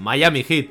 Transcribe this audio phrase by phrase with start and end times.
[0.00, 0.70] Miami Heat,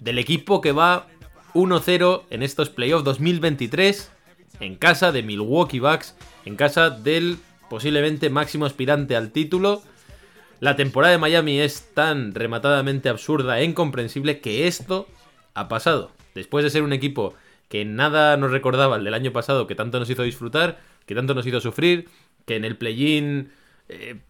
[0.00, 1.08] del equipo que va
[1.54, 4.12] 1-0 en estos playoffs 2023
[4.60, 9.82] en casa de Milwaukee Bucks, en casa del posiblemente máximo aspirante al título.
[10.60, 15.08] La temporada de Miami es tan rematadamente absurda e incomprensible que esto
[15.54, 16.12] ha pasado.
[16.34, 17.34] Después de ser un equipo
[17.68, 21.34] que nada nos recordaba el del año pasado, que tanto nos hizo disfrutar, que tanto
[21.34, 22.08] nos hizo sufrir,
[22.46, 23.50] que en el play-in,
[23.88, 24.20] eh,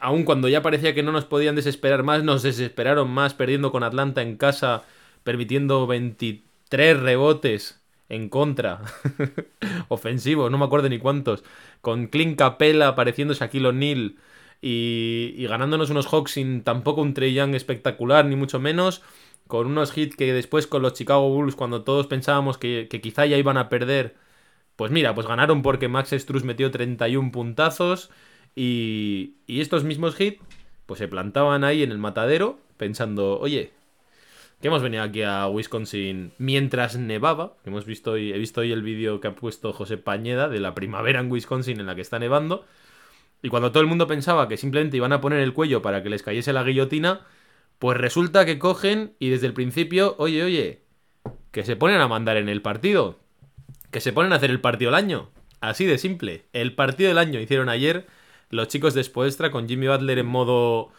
[0.00, 3.82] aun cuando ya parecía que no nos podían desesperar más, nos desesperaron más perdiendo con
[3.82, 4.82] Atlanta en casa,
[5.24, 8.82] permitiendo 23 rebotes en contra,
[9.88, 11.44] ofensivos, no me acuerdo ni cuántos,
[11.80, 14.16] con Clint Capella apareciendo Shaquille O'Neal
[14.60, 19.02] y, y ganándonos unos Hawks sin tampoco un Trey Young espectacular, ni mucho menos.
[19.46, 23.36] Con unos hits que después con los Chicago Bulls, cuando todos pensábamos que, quizá ya
[23.36, 24.16] iban a perder,
[24.76, 28.10] pues mira, pues ganaron porque Max Struz metió 31 puntazos
[28.54, 30.42] y, y estos mismos hits
[30.86, 33.72] pues se plantaban ahí en el matadero pensando, oye,
[34.60, 38.82] que hemos venido aquí a Wisconsin mientras nevaba, hemos visto hoy, he visto hoy el
[38.82, 42.18] vídeo que ha puesto José Pañeda de la primavera en Wisconsin en la que está
[42.18, 42.64] nevando,
[43.42, 46.10] y cuando todo el mundo pensaba que simplemente iban a poner el cuello para que
[46.10, 47.26] les cayese la guillotina,
[47.78, 50.82] pues resulta que cogen y desde el principio, oye, oye,
[51.50, 53.18] que se ponen a mandar en el partido.
[53.90, 55.30] Que se ponen a hacer el partido del año.
[55.60, 56.44] Así de simple.
[56.52, 58.06] El partido del año hicieron ayer
[58.50, 60.90] los chicos de Spoelstra con Jimmy Butler en modo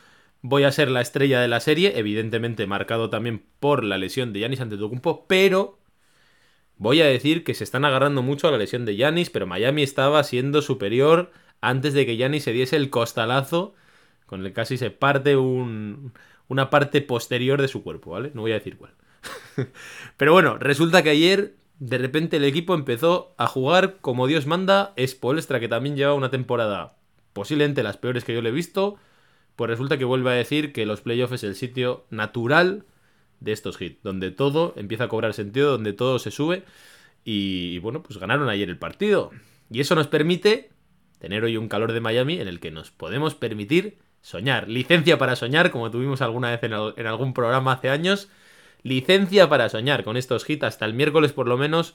[0.41, 4.39] voy a ser la estrella de la serie, evidentemente marcado también por la lesión de
[4.39, 5.79] Yanis Antetokounmpo, pero
[6.77, 9.83] voy a decir que se están agarrando mucho a la lesión de Yanis, pero Miami
[9.83, 13.75] estaba siendo superior antes de que Yanis se diese el costalazo
[14.25, 16.13] con el que casi se parte un,
[16.47, 18.31] una parte posterior de su cuerpo, ¿vale?
[18.34, 18.94] No voy a decir cuál.
[20.17, 24.94] Pero bueno, resulta que ayer de repente el equipo empezó a jugar como Dios manda.
[25.06, 26.95] Spolstra, que también lleva una temporada
[27.34, 28.97] posiblemente las peores que yo le he visto.
[29.56, 32.86] Pues resulta que vuelve a decir que los playoffs es el sitio natural
[33.40, 36.64] de estos hits, donde todo empieza a cobrar sentido, donde todo se sube.
[37.25, 39.31] Y, bueno, pues ganaron ayer el partido.
[39.70, 40.70] Y eso nos permite
[41.20, 44.70] tener hoy un calor de Miami en el que nos podemos permitir soñar.
[44.70, 48.30] Licencia para soñar, como tuvimos alguna vez en, algún programa hace años.
[48.84, 51.94] Licencia para soñar con estos hits hasta el miércoles por lo menos.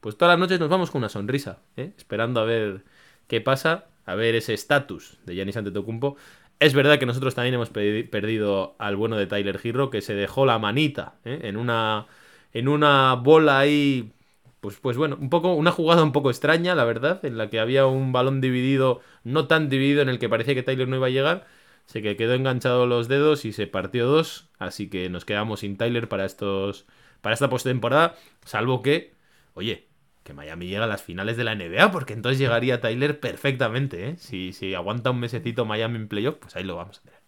[0.00, 1.92] Pues todas las noches nos vamos con una sonrisa, ¿eh?
[1.96, 2.84] esperando a ver
[3.26, 6.16] qué pasa, a ver ese estatus de Giannis Antetokounmpo.
[6.60, 10.46] Es verdad que nosotros también hemos perdido al bueno de Tyler Hero, que se dejó
[10.46, 11.40] la manita ¿eh?
[11.44, 12.06] en una
[12.52, 14.12] en una bola ahí
[14.60, 17.60] pues, pues bueno, un poco, una jugada un poco extraña, la verdad, en la que
[17.60, 21.06] había un balón dividido, no tan dividido, en el que parecía que Tyler no iba
[21.06, 21.46] a llegar.
[21.86, 24.48] Se que quedó enganchado los dedos y se partió dos.
[24.58, 26.86] Así que nos quedamos sin Tyler para estos.
[27.22, 28.16] Para esta postemporada.
[28.44, 29.14] Salvo que.
[29.54, 29.87] Oye,
[30.28, 31.90] que Miami llega a las finales de la NBA.
[31.90, 34.10] Porque entonces llegaría Tyler perfectamente.
[34.10, 34.16] ¿eh?
[34.18, 37.18] Si, si aguanta un mesecito Miami en playoff, pues ahí lo vamos a tener.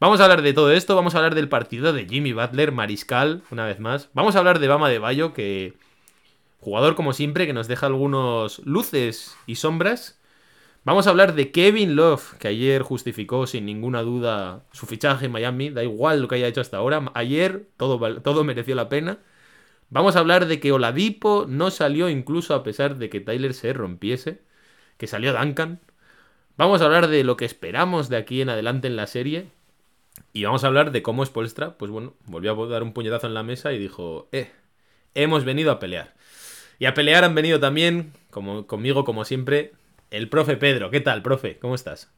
[0.00, 0.96] Vamos a hablar de todo esto.
[0.96, 4.10] Vamos a hablar del partido de Jimmy Butler, Mariscal, una vez más.
[4.12, 5.74] Vamos a hablar de Bama de Bayo, que.
[6.58, 10.18] Jugador como siempre, que nos deja algunos luces y sombras.
[10.82, 15.32] Vamos a hablar de Kevin Love, que ayer justificó sin ninguna duda su fichaje en
[15.32, 15.70] Miami.
[15.70, 17.12] Da igual lo que haya hecho hasta ahora.
[17.14, 19.18] Ayer todo, todo mereció la pena.
[19.88, 23.72] Vamos a hablar de que Oladipo no salió incluso a pesar de que Tyler se
[23.72, 24.40] rompiese.
[24.96, 25.80] Que salió Duncan.
[26.56, 29.48] Vamos a hablar de lo que esperamos de aquí en adelante en la serie.
[30.32, 33.34] Y vamos a hablar de cómo Spolstra, pues bueno, volvió a dar un puñetazo en
[33.34, 34.50] la mesa y dijo, eh,
[35.14, 36.14] hemos venido a pelear.
[36.78, 39.72] Y a pelear han venido también, como, conmigo como siempre,
[40.10, 40.90] el profe Pedro.
[40.90, 41.58] ¿Qué tal, profe?
[41.58, 42.10] ¿Cómo estás?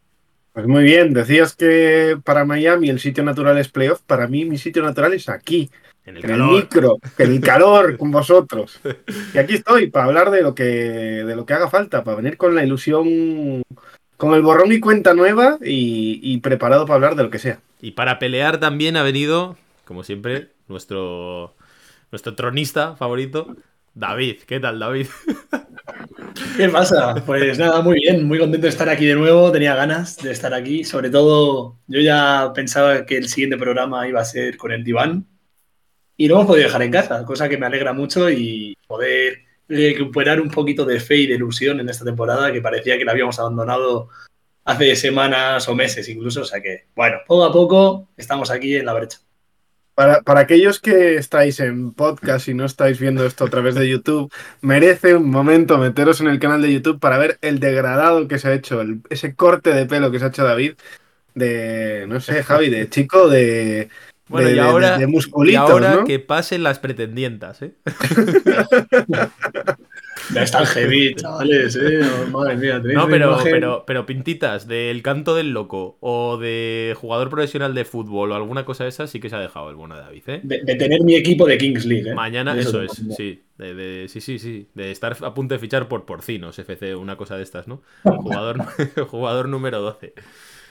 [0.52, 4.58] Pues muy bien, decías que para Miami el sitio natural es playoff, para mí mi
[4.58, 5.70] sitio natural es aquí,
[6.08, 6.48] en el, en calor.
[6.48, 8.80] el micro, en el calor con vosotros.
[9.34, 12.36] Y aquí estoy para hablar de lo que de lo que haga falta, para venir
[12.36, 13.62] con la ilusión,
[14.16, 17.60] con el borrón y cuenta nueva y, y preparado para hablar de lo que sea.
[17.80, 21.54] Y para pelear también ha venido, como siempre, nuestro,
[22.10, 23.54] nuestro tronista favorito,
[23.94, 24.38] David.
[24.46, 25.06] ¿Qué tal, David?
[26.56, 27.14] ¿Qué pasa?
[27.24, 30.54] Pues nada, muy bien, muy contento de estar aquí de nuevo, tenía ganas de estar
[30.54, 34.84] aquí, sobre todo yo ya pensaba que el siguiente programa iba a ser con el
[34.84, 35.26] diván
[36.20, 40.40] y lo hemos podido dejar en casa, cosa que me alegra mucho y poder recuperar
[40.40, 43.38] un poquito de fe y de ilusión en esta temporada que parecía que la habíamos
[43.38, 44.08] abandonado
[44.64, 48.86] hace semanas o meses incluso, o sea que bueno, poco a poco estamos aquí en
[48.86, 49.18] la brecha.
[49.94, 53.88] Para, para aquellos que estáis en podcast y no estáis viendo esto a través de
[53.88, 58.40] YouTube, merece un momento meteros en el canal de YouTube para ver el degradado que
[58.40, 60.74] se ha hecho, ese corte de pelo que se ha hecho David,
[61.34, 63.88] de, no sé, Javi, de chico, de,
[64.28, 65.08] Bueno, de, y ahora, de
[65.46, 66.04] y ahora ¿no?
[66.04, 67.72] que pasen las pretendientas, ¿eh?
[70.34, 72.00] Ya están heavy, chavales, eh.
[72.02, 77.30] Oh, madre mía, No, pero, pero, pero pintitas del canto del loco o de jugador
[77.30, 79.94] profesional de fútbol o alguna cosa de esas sí que se ha dejado el bueno
[79.94, 80.40] de David, ¿eh?
[80.42, 82.14] De, de tener mi equipo de Kings League, ¿eh?
[82.14, 83.42] Mañana, De eso es, sí.
[83.56, 84.68] De, de- sí, sí, sí.
[84.74, 87.80] De estar a punto de fichar por Porcinos, FC, una cosa de estas, ¿no?
[88.02, 88.58] Jugador,
[89.08, 90.12] jugador número 12.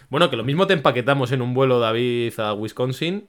[0.10, 3.28] Bueno, que lo mismo te empaquetamos en un vuelo, David, a Wisconsin.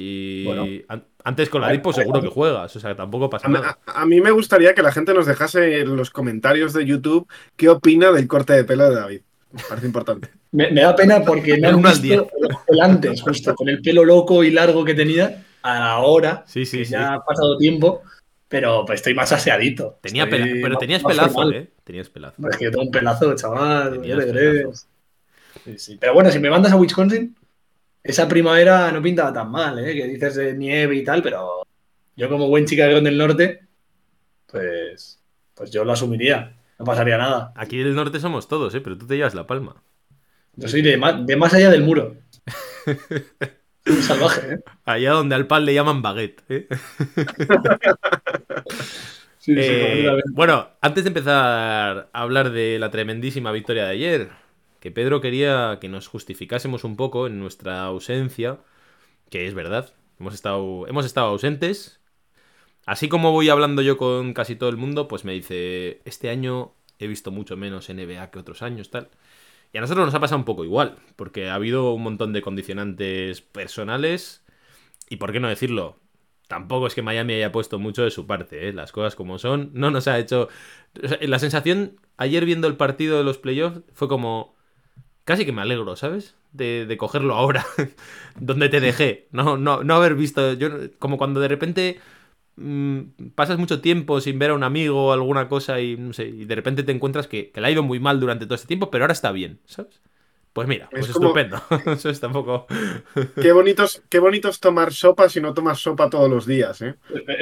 [0.00, 0.64] Y Bueno.
[0.88, 3.78] an- antes con la Lipo seguro que juegas, o sea, tampoco pasa A, nada.
[3.84, 7.26] a- a mí me gustaría que la gente nos dejase en los comentarios de YouTube
[7.56, 9.20] qué opina del corte de pelo de David.
[9.50, 10.28] Me parece importante.
[10.52, 12.28] Me, me da pena porque no han visto
[12.68, 16.84] el antes, justo, con el pelo loco y largo que tenía, ahora, Sí, sí, que
[16.86, 16.92] sí.
[16.92, 18.02] ya ha pasado tiempo,
[18.48, 19.98] pero pues estoy más aseadito.
[20.00, 21.54] Tenía Estoy pela- pero más- tenías más pelazo, formal.
[21.54, 21.68] ¿eh?
[21.84, 22.36] Tenías pelazo.
[22.40, 23.92] Pues que yo tengo un pelazo, chaval.
[24.00, 24.62] Tenías ¿qué te pelazo.
[24.62, 24.88] crees?
[25.64, 25.96] Sí, sí.
[26.00, 27.34] Pero bueno, si me mandas a Wisconsin,
[28.08, 29.94] esa primavera no pintaba tan mal, ¿eh?
[29.94, 31.62] Que dices de nieve y tal, pero
[32.16, 33.60] yo como buen chicarrón del norte,
[34.46, 35.20] pues,
[35.54, 36.56] pues yo lo asumiría.
[36.78, 37.52] No pasaría nada.
[37.54, 38.80] Aquí del norte somos todos, ¿eh?
[38.80, 39.82] Pero tú te llevas la palma.
[40.54, 42.16] Yo soy de más, de más allá del muro.
[43.86, 44.58] Un salvaje, ¿eh?
[44.86, 46.68] Allá donde al pan le llaman baguette, ¿eh?
[49.38, 54.28] Sí, sí, Eh, bueno, antes de empezar a hablar de la tremendísima victoria de ayer,
[54.80, 58.60] que Pedro quería que nos justificásemos un poco en nuestra ausencia,
[59.30, 62.00] que es verdad, hemos estado, hemos estado ausentes.
[62.86, 66.74] Así como voy hablando yo con casi todo el mundo, pues me dice, este año
[66.98, 69.10] he visto mucho menos NBA que otros años, tal.
[69.72, 72.42] Y a nosotros nos ha pasado un poco igual, porque ha habido un montón de
[72.42, 74.44] condicionantes personales
[75.10, 75.98] y, ¿por qué no decirlo?
[76.48, 78.72] Tampoco es que Miami haya puesto mucho de su parte, ¿eh?
[78.72, 79.70] las cosas como son.
[79.74, 80.48] No nos ha hecho...
[81.20, 84.56] la sensación ayer viendo el partido de los playoffs fue como...
[85.28, 86.34] Casi que me alegro, ¿sabes?
[86.52, 87.66] De, de cogerlo ahora,
[88.40, 89.28] donde te dejé.
[89.30, 90.54] No, no, no haber visto...
[90.54, 92.00] Yo, como cuando de repente
[92.56, 93.00] mm,
[93.34, 96.46] pasas mucho tiempo sin ver a un amigo o alguna cosa y, no sé, y
[96.46, 98.90] de repente te encuentras que, que le ha ido muy mal durante todo este tiempo,
[98.90, 100.00] pero ahora está bien, ¿sabes?
[100.54, 101.60] Pues mira, pues Es como- estupendo.
[101.92, 102.66] Eso es tampoco...
[103.42, 106.94] Qué bonitos, qué bonitos tomar sopa si no tomas sopa todos los días, ¿eh?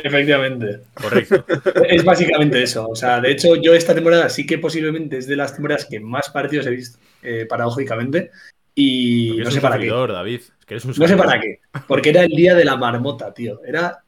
[0.02, 0.80] Efectivamente.
[0.92, 1.44] Correcto.
[1.88, 2.88] Es básicamente eso.
[2.88, 6.00] O sea, de hecho, yo esta temporada sí que posiblemente es de las temporadas que
[6.00, 8.30] más partidos he visto, eh, paradójicamente.
[8.74, 9.86] Y no sé para qué.
[9.88, 10.40] David.
[10.58, 11.60] Es que eres un No sé para qué.
[11.86, 13.60] Porque era el día de la marmota, tío.
[13.64, 14.02] Era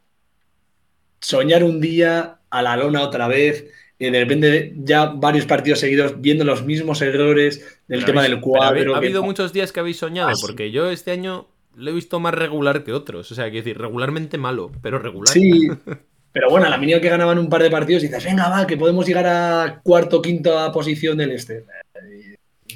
[1.20, 3.66] soñar un día a la lona otra vez.
[3.98, 7.58] Y de repente ya varios partidos seguidos viendo los mismos errores
[7.88, 8.94] del Pero tema habéis- del ha- cuadro.
[8.94, 11.94] Ha que- habido muchos días que habéis soñado, Ah, porque yo este año lo he
[11.94, 13.32] visto más regular que otros.
[13.32, 15.32] O sea, quiero decir, regularmente malo, pero regular.
[15.32, 15.68] Sí,
[16.32, 18.76] pero bueno, a la mínima que ganaban un par de partidos dices, venga, va, que
[18.76, 21.64] podemos llegar a cuarto, quinta posición del este.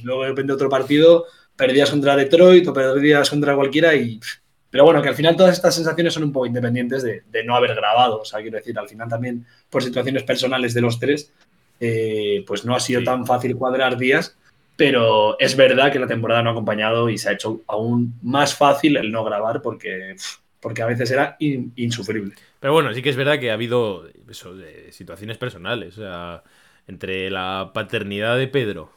[0.03, 1.27] Y luego de repente otro partido,
[1.57, 4.21] perdías contra Detroit o perdías contra cualquiera y...
[4.71, 7.55] Pero bueno, que al final todas estas sensaciones son un poco independientes de, de no
[7.55, 8.21] haber grabado.
[8.21, 11.31] O sea, quiero decir, al final también por situaciones personales de los tres,
[11.79, 13.05] eh, pues no ha sido Sí.
[13.05, 14.37] tan fácil cuadrar días.
[14.75, 18.55] Pero es verdad que la temporada no ha acompañado y se ha hecho aún más
[18.55, 20.17] fácil el no grabar porque,
[20.61, 22.35] porque a veces era in- insufrible.
[22.59, 25.99] Pero bueno, sí que es verdad que ha habido eso, de situaciones personales.
[25.99, 26.43] O sea,
[26.89, 28.91] entre la paternidad de Pedro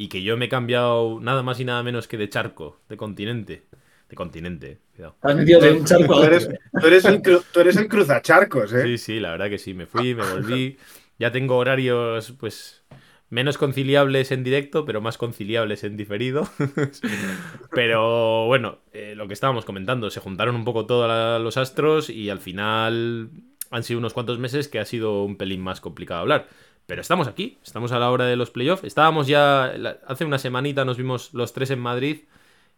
[0.00, 2.96] y que yo me he cambiado nada más y nada menos que de charco, de
[2.96, 3.64] continente.
[4.08, 5.14] De continente, cuidado.
[5.20, 6.58] Te has metido de un charco Tú eres, otro.
[6.80, 8.82] tú eres el, tú eres el cruzacharcos, ¿eh?
[8.82, 9.74] Sí, sí, la verdad que sí.
[9.74, 10.78] Me fui, me volví.
[11.18, 12.82] Ya tengo horarios, pues,
[13.28, 16.48] menos conciliables en directo, pero más conciliables en diferido.
[17.70, 22.30] pero bueno, eh, lo que estábamos comentando, se juntaron un poco todos los astros y
[22.30, 23.28] al final
[23.70, 26.48] han sido unos cuantos meses que ha sido un pelín más complicado hablar.
[26.90, 28.82] Pero estamos aquí, estamos a la hora de los playoffs.
[28.82, 29.72] Estábamos ya,
[30.08, 32.22] hace una semanita nos vimos los tres en Madrid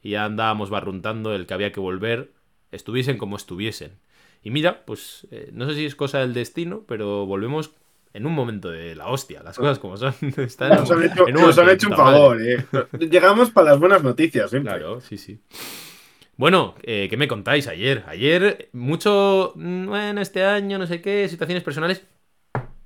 [0.02, 2.30] y ya andábamos barruntando el que había que volver,
[2.72, 3.92] estuviesen como estuviesen.
[4.42, 7.70] Y mira, pues eh, no sé si es cosa del destino, pero volvemos
[8.12, 10.12] en un momento de la hostia, las cosas como son.
[10.36, 12.66] Está en Nos han hecho, en nos han momento de hecho un favor, ¿eh?
[13.08, 14.74] Llegamos para las buenas noticias, siempre.
[14.74, 15.40] Claro, sí, sí.
[16.36, 18.04] Bueno, eh, ¿qué me contáis ayer?
[18.06, 22.02] Ayer, mucho, mm, bueno, este año, no sé qué, situaciones personales.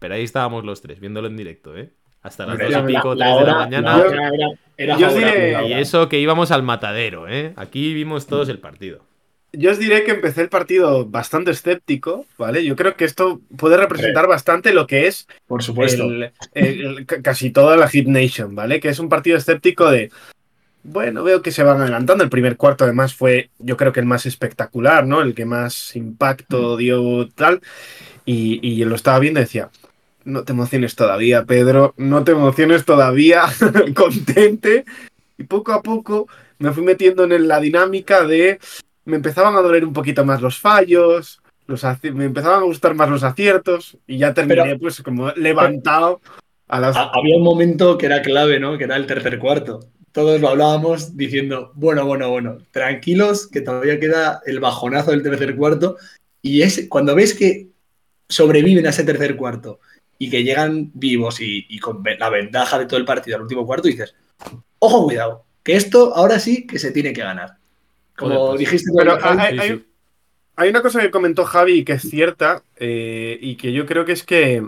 [0.06, 1.90] Pero ahí estábamos los tres, viéndolo en directo, ¿eh?
[2.22, 3.96] Hasta las dos y La- pico, la tres de la mañana.
[3.96, 7.54] la hora era, era Yo diré- Y eso que íbamos al matadero, ¿eh?
[7.56, 9.04] Aquí vimos todos el partido.
[9.52, 12.64] Yo os diré que empecé el partido bastante escéptico, ¿vale?
[12.64, 16.04] Yo creo que esto puede representar bastante lo que es Por supuesto.
[16.04, 18.78] el- el- el- ca- casi toda la Hit Nation, ¿vale?
[18.78, 20.10] Que es un partido escéptico de
[20.88, 22.22] bueno, veo que se van adelantando.
[22.22, 25.20] El primer cuarto, además, fue, yo creo que el más espectacular, ¿no?
[25.20, 27.60] El que más impacto dio tal.
[28.24, 29.68] Y, y lo estaba viendo y decía,
[30.26, 33.44] no te emociones todavía, Pedro, no te emociones todavía,
[33.94, 34.84] contente.
[35.38, 36.28] Y poco a poco
[36.58, 38.58] me fui metiendo en la dinámica de,
[39.04, 43.08] me empezaban a doler un poquito más los fallos, los me empezaban a gustar más
[43.08, 46.20] los aciertos y ya terminé pues como levantado
[46.68, 46.96] a las...
[46.96, 48.76] Había un momento que era clave, ¿no?
[48.76, 49.80] Que era el tercer cuarto.
[50.10, 55.54] Todos lo hablábamos diciendo, bueno, bueno, bueno, tranquilos, que todavía queda el bajonazo del tercer
[55.54, 55.96] cuarto.
[56.42, 57.68] Y es cuando ves que
[58.28, 59.78] sobreviven a ese tercer cuarto
[60.18, 63.88] y que llegan vivos y, con la ventaja de todo el partido al último cuarto,
[63.88, 64.14] dices,
[64.78, 67.56] ojo, cuidado, que esto ahora sí que se tiene que ganar.
[68.16, 69.18] Como pues, dijiste, pero
[70.58, 74.12] hay, una cosa que comentó Javi que es cierta eh, y que yo creo que
[74.12, 74.66] es que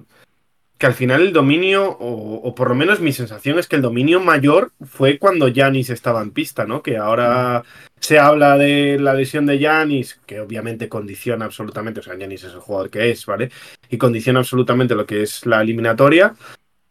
[0.78, 4.20] que al final el dominio, o, por lo menos mi sensación es que el dominio
[4.20, 6.82] mayor fue cuando Yanis estaba en pista, ¿no?
[6.82, 7.64] Que ahora
[7.98, 12.52] se habla de la lesión de Yanis, que obviamente condiciona absolutamente, o sea, Yanis es
[12.52, 13.50] el jugador que es, ¿vale?
[13.90, 16.36] Y condiciona absolutamente lo que es la eliminatoria.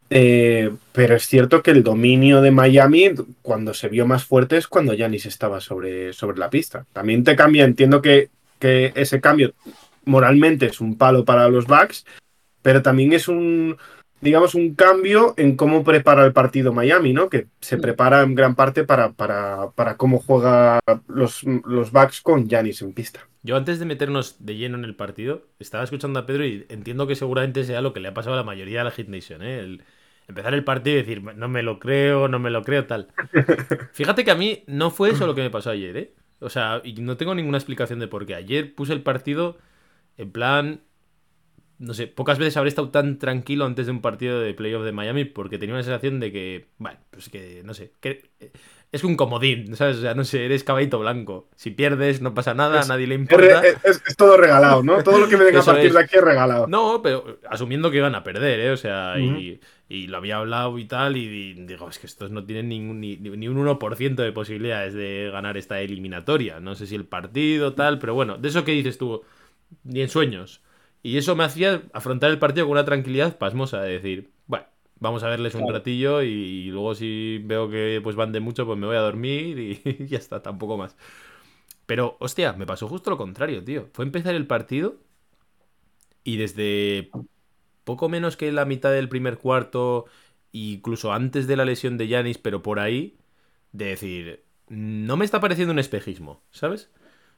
[0.10, 4.67] Eh, pero es cierto que el dominio de Miami, cuando se vio más fuerte, es
[4.67, 6.86] cuando Yanis estaba sobre, sobre la pista.
[6.91, 8.29] También te cambia, entiendo que,
[8.60, 9.53] que ese cambio
[10.03, 12.06] moralmente es un palo para los Bucks
[12.62, 13.78] pero también es un,
[14.22, 17.30] digamos, un cambio en cómo prepara el partido Miami, ¿no?
[17.30, 17.82] Que se mm.
[17.82, 22.94] prepara en gran parte para, para, para cómo juega los, los backs con Janis en
[22.94, 23.28] pista.
[23.44, 27.08] Yo antes de meternos de lleno en el partido, estaba escuchando a Pedro y entiendo
[27.08, 29.42] que seguramente sea lo que le ha pasado a la mayoría de la Hit Nation,
[29.42, 29.60] ¿eh?
[29.60, 29.84] El
[30.28, 33.08] empezar el partido y decir, no me lo creo, no me lo creo, tal.
[33.94, 36.14] Fíjate que a mí no fue eso lo que me pasó ayer, ¿eh?
[36.40, 38.36] O sea, y no tengo ninguna explicación de por qué.
[38.36, 39.58] Ayer puse el partido
[40.18, 40.82] en plan,
[41.80, 44.92] no sé, pocas veces habré estado tan tranquilo antes de un partido de playoff de
[44.92, 48.32] Miami porque tenía una sensación de que, bueno, pues que, no sé, que
[48.92, 49.98] es un comodín, ¿sabes?
[49.98, 51.50] O sea, no sé, eres caballito blanco.
[51.56, 53.62] Si pierdes, no pasa nada, a nadie le importa.
[53.84, 55.04] Es, todo regalado, ¿no?
[55.04, 56.68] Todo lo que me venga a partir de aquí es regalado.
[56.68, 58.72] No, pero asumiendo que iban a perder, ¿eh?
[58.72, 59.60] O sea, y,
[60.08, 63.48] lo había hablado y tal, y, digo, es que estos no tienen ningún, ni, ni
[63.48, 66.60] un 1% de posibilidades de ganar esta eliminatoria.
[66.60, 69.22] No sé si el partido, tal, pero bueno, de eso que dices tú,
[69.84, 70.62] ni en sueños.
[71.08, 74.66] Y eso me hacía afrontar el partido con una tranquilidad pasmosa, de decir, bueno,
[75.00, 78.78] vamos a verles un ratillo y, luego si veo que pues van de mucho, pues
[78.78, 80.98] me voy a dormir y, ya está, tampoco más.
[81.86, 83.88] Pero, hostia, me pasó justo lo contrario, tío.
[83.94, 84.98] Fue empezar el partido
[86.26, 87.10] y desde
[87.86, 90.08] poco menos que la mitad del primer cuarto,
[90.52, 93.18] incluso antes de la lesión de Yanis, pero por ahí,
[93.72, 96.92] de decir, no me está pareciendo un espejismo, ¿sabes?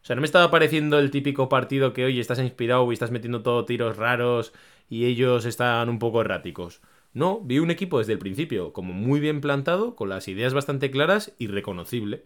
[0.10, 3.12] O sea, no me estaba pareciendo el típico partido que, oye, estás inspirado y estás
[3.12, 4.54] metiendo todo tiros raros
[4.90, 6.82] y ellos están un poco erráticos.
[7.14, 10.90] No, vi un equipo desde el principio como muy bien plantado, con las ideas bastante
[10.90, 12.26] claras y reconocible.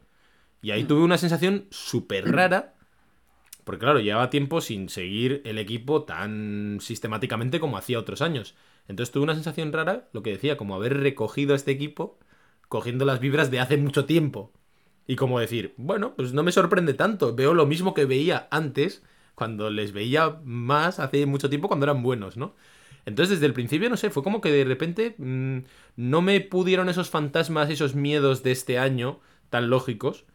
[0.61, 2.75] Y ahí tuve una sensación súper rara,
[3.65, 8.55] porque claro, llevaba tiempo sin seguir el equipo tan sistemáticamente como hacía otros años.
[8.87, 12.17] Entonces tuve una sensación rara, lo que decía, como haber recogido a este equipo
[12.69, 14.53] cogiendo las vibras de hace mucho tiempo.
[15.07, 19.03] Y como decir, bueno, pues no me sorprende tanto, veo lo mismo que veía antes,
[19.35, 22.55] cuando les veía más hace mucho tiempo cuando eran buenos, ¿no?
[23.05, 25.59] Entonces desde el principio, no sé, fue como que de repente mm,
[25.97, 29.19] no me pudieron esos fantasmas, esos miedos de este año
[29.49, 30.25] tan lógicos.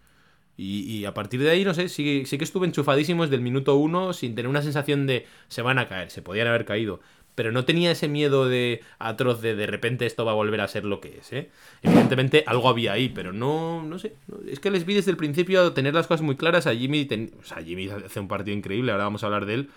[0.60, 3.76] Y, a partir de ahí, no sé, sí, sí que estuve enchufadísimo desde el minuto
[3.76, 6.98] uno sin tener una sensación de se van a caer, se podían haber caído
[7.38, 10.66] pero no tenía ese miedo de atroz de de repente esto va a volver a
[10.66, 11.50] ser lo que es, ¿eh?
[11.82, 14.16] Evidentemente algo había ahí, pero no, no sé.
[14.48, 16.66] Es que les vi desde el principio tener las cosas muy claras.
[16.66, 17.06] A Jimmy,
[17.44, 19.70] sea, Jimmy hace un partido increíble, ahora vamos a hablar de él.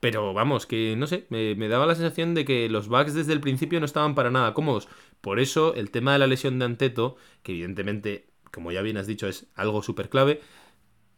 [0.00, 3.40] Pero vamos, que no sé, me, daba la sensación de que los bugs desde el
[3.40, 4.86] principio no estaban para nada cómodos.
[5.22, 9.06] Por eso el tema de la lesión de Anteto, que evidentemente, como ya bien has
[9.06, 10.42] dicho, es algo súper clave,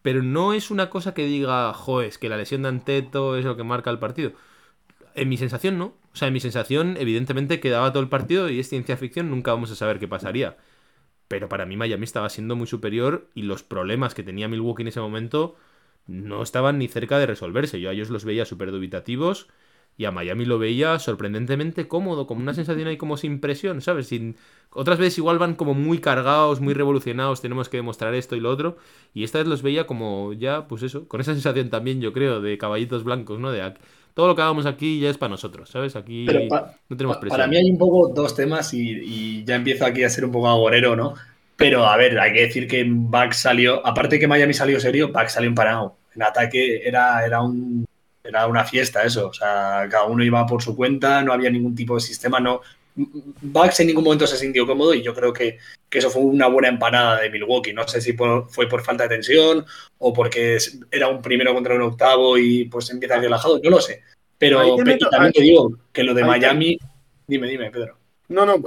[0.02, 3.44] pero no es una cosa que diga, jo, es que la lesión de Anteto es
[3.44, 4.34] lo que marca el partido.
[5.14, 5.96] En mi sensación no.
[6.12, 9.52] O sea, en mi sensación, evidentemente, quedaba todo el partido y es ciencia ficción, nunca
[9.52, 10.56] vamos a saber qué pasaría.
[11.28, 14.88] Pero para mí Miami estaba siendo muy superior y los problemas que tenía Milwaukee en
[14.88, 15.56] ese momento
[16.06, 17.80] no estaban ni cerca de resolverse.
[17.80, 19.48] Yo a ellos los veía súper dubitativos
[19.96, 24.08] y a Miami lo veía sorprendentemente cómodo, como una sensación ahí como sin presión, ¿sabes?
[24.08, 24.36] Sin...
[24.70, 28.50] Otras veces igual van como muy cargados, muy revolucionados, tenemos que demostrar esto y lo
[28.50, 28.76] otro.
[29.14, 32.40] Y esta vez los veía como ya, pues eso, con esa sensación también, yo creo,
[32.40, 33.52] de caballitos blancos, ¿no?
[33.52, 33.62] De
[34.14, 35.96] todo lo que hagamos aquí ya es para nosotros, ¿sabes?
[35.96, 37.36] Aquí no tenemos presión.
[37.36, 40.48] Para mí hay un poco dos temas y, ya empiezo aquí a ser un poco
[40.48, 41.14] agorero, ¿no?
[41.56, 45.32] Pero a ver, hay que decir que Bucks salió, aparte que Miami salió serio, Bucks
[45.32, 45.96] salió empanado.
[46.14, 47.84] En ataque era, era, un,
[48.22, 51.74] era una fiesta eso, o sea, cada uno iba por su cuenta, no había ningún
[51.74, 52.60] tipo de sistema, no,
[52.96, 55.58] Bucks en ningún momento se sintió cómodo y yo creo que,
[55.88, 57.72] que eso fue una buena empanada de Milwaukee.
[57.72, 59.64] No sé si fue por falta de tensión
[59.98, 60.58] o porque
[60.90, 64.02] era un primero contra un octavo y pues empieza relajado, no lo sé.
[64.38, 64.76] Pero,
[65.10, 66.78] también te digo que lo de Miami.
[67.26, 67.96] Dime, dime, Pedro.
[68.28, 68.60] No, no,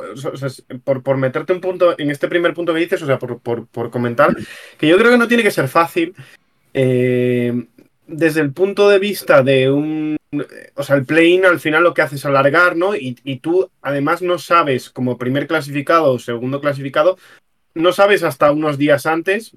[0.84, 3.92] por, por, meterte un punto en este primer punto que dices, o sea, por, por
[3.92, 4.36] comentar,
[4.78, 6.16] que yo creo que no tiene que ser fácil.
[6.74, 7.66] Eh,
[8.08, 10.17] desde el punto de vista de un.
[10.76, 12.96] O sea, el play-in al final lo que hace es alargar, ¿no?
[12.96, 17.18] Y, tú además no sabes, como primer clasificado o segundo clasificado,
[17.74, 19.56] no sabes hasta unos días antes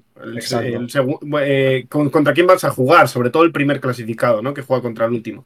[1.41, 4.53] eh, contra quién vas a jugar, sobre todo el primer clasificado, ¿no?
[4.53, 5.45] Que juega contra el último.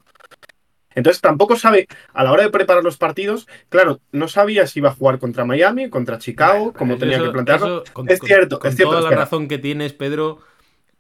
[0.94, 4.90] Entonces tampoco sabe, a la hora de preparar los partidos, claro, no sabía si iba
[4.90, 7.84] a jugar contra Miami, contra Chicago, como tenía que plantearlo.
[8.08, 8.96] es cierto, es cierto.
[8.96, 10.40] Toda la razón que tienes, Pedro,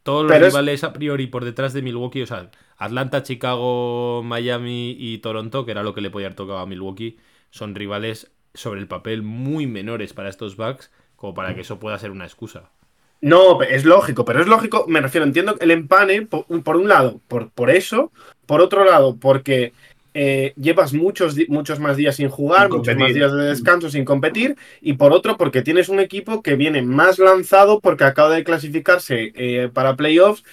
[0.06, 5.18] todos los rivales a priori por detrás de Milwaukee, o sea, Atlanta, Chicago, Miami y
[5.18, 7.18] Toronto, que era lo que le podía haber tocado a Milwaukee,
[7.50, 11.98] son rivales sobre el papel muy menores para estos Bucks, como para que eso pueda
[11.98, 12.70] ser una excusa.
[13.20, 17.20] No, es lógico, pero es lógico, me refiero, entiendo el empane, por, por un lado,
[17.28, 18.12] por, por eso,
[18.46, 19.74] por otro lado, porque
[20.18, 24.56] eh, llevas muchos, muchos más días sin jugar, muchos más días de descanso sin competir,
[24.80, 29.34] y por otro, porque tienes un equipo que viene más lanzado porque acaba de clasificarse
[29.36, 30.46] eh, para playoffs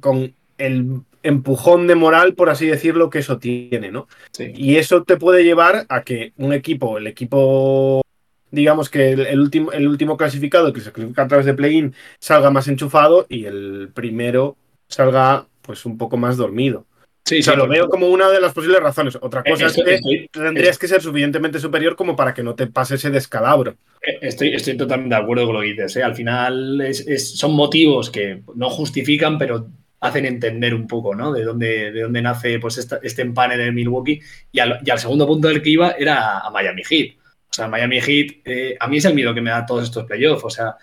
[0.00, 4.06] con el empujón de moral, por así decirlo, que eso tiene, ¿no?
[4.38, 8.02] Y eso te puede llevar a que un equipo, el equipo,
[8.50, 12.50] digamos que el, último, el último clasificado que se clasifica a través de play-in, salga
[12.50, 16.84] más enchufado y el primero salga pues un poco más dormido.
[17.30, 19.16] Sí, lo veo como una de las posibles razones.
[19.20, 22.96] Otra cosa es que tendrías que ser suficientemente superior como para que no te pase
[22.96, 23.76] ese descalabro.
[24.02, 25.94] Eh, estoy, estoy totalmente de acuerdo con lo que dices.
[25.94, 26.02] ¿eh?
[26.02, 26.82] Al final
[27.18, 29.68] son motivos que no justifican, pero
[30.00, 31.32] hacen entender un poco, ¿no?
[31.32, 34.20] De dónde, de dónde nace pues, este empane de Milwaukee.
[34.50, 37.16] Y al, segundo punto del que iba era a Miami Heat.
[37.16, 40.04] O sea, Miami Heat, eh, a mí es el miedo que me da todos estos
[40.04, 40.44] playoffs.
[40.44, 40.74] O sea,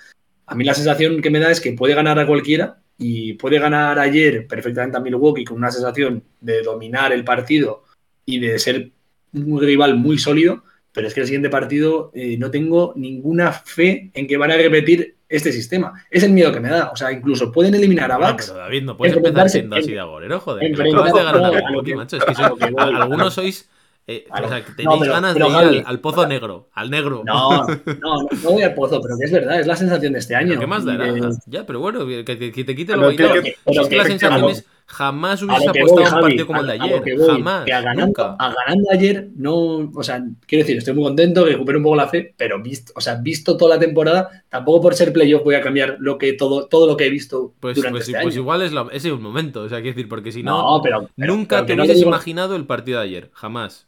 [0.45, 3.59] a mí la sensación que me da es que puede ganar a cualquiera y puede
[3.59, 7.83] ganar ayer perfectamente a Milwaukee con una sensación de dominar el partido
[8.25, 8.91] y de ser
[9.33, 14.09] un rival muy sólido, pero es que el siguiente partido eh, no tengo ninguna fe
[14.13, 15.93] en que van a repetir este sistema.
[16.09, 16.89] Es el miedo que me da.
[16.89, 18.47] O sea, incluso pueden eliminar a Bucks.
[18.47, 20.75] pero David, no puedes empezar siendo así de agorero, joder.
[20.75, 22.17] de ganar a Milwaukee, macho.
[22.17, 22.33] Es que
[22.77, 23.69] algunos sois
[24.09, 27.23] eh, o sea, tenéis ganas de ir al, pozo negro, al negro.
[27.25, 30.33] No, no, no, voy al pozo, pero que es verdad, es la sensación de este
[30.33, 30.57] año.
[30.57, 31.13] ¿Qué más dará?
[31.45, 33.35] Ya, pero bueno, que, te quite lo bailado.
[33.35, 37.03] Es que la sensación es jamás hubiese apostado un partido como el de ayer.
[37.27, 37.65] jamás.
[37.65, 39.91] Que a ganando, a ganando ayer, no.
[39.93, 42.93] O sea, quiero decir, estoy muy contento, que recupere un poco la fe, pero visto,
[42.95, 46.33] o sea, visto toda la temporada, tampoco por ser playoff voy a cambiar lo que
[46.33, 49.03] todo, todo lo que he visto pues, durante pues, este pues igual es, la, es
[49.03, 50.81] el momento, o sea, quiero decir, porque si no,
[51.17, 53.87] nunca te hubieses imaginado el partido de ayer, jamás.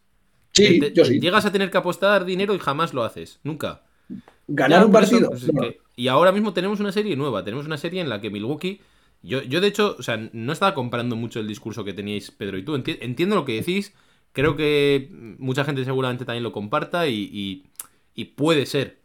[0.68, 1.20] Sí, yo sí.
[1.20, 3.40] Llegas a tener que apostar dinero y jamás lo haces.
[3.44, 3.84] Nunca.
[4.48, 5.30] Ganar un partido.
[5.30, 5.48] Pues
[5.96, 7.44] y ahora mismo tenemos una serie nueva.
[7.44, 8.82] Tenemos una serie en la que Milwaukee.
[9.22, 12.58] Yo, yo, de hecho, o sea, no estaba comparando mucho el discurso que teníais Pedro
[12.58, 12.76] y tú.
[12.76, 13.94] entiendo lo que decís.
[14.32, 17.66] Creo que mucha gente seguramente también lo comparta y,
[18.14, 19.00] y puede ser.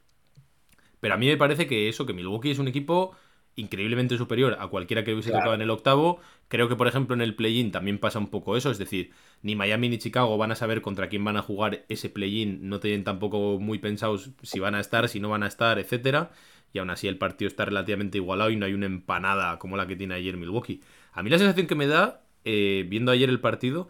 [1.01, 3.17] Pero a mí me parece que eso, que Milwaukee es un equipo
[3.57, 6.21] increíblemente superior a cualquiera que hubiese tocado en el octavo.
[6.49, 8.71] Creo que, por ejemplo, en el play-in también pasa un poco eso.
[8.71, 9.11] Es decir,
[9.43, 12.69] ni Miami ni Chicago van a saber contra quién van a jugar ese play-in.
[12.69, 16.33] No tienen tampoco muy pensados si van a estar, si no van a estar, etcétera.
[16.73, 19.87] Y aún así el partido está relativamente igualado y no hay una empanada como la
[19.87, 20.81] que tiene ayer Milwaukee.
[21.13, 23.89] A mí la sensación que me da, eh, viendo ayer el partido,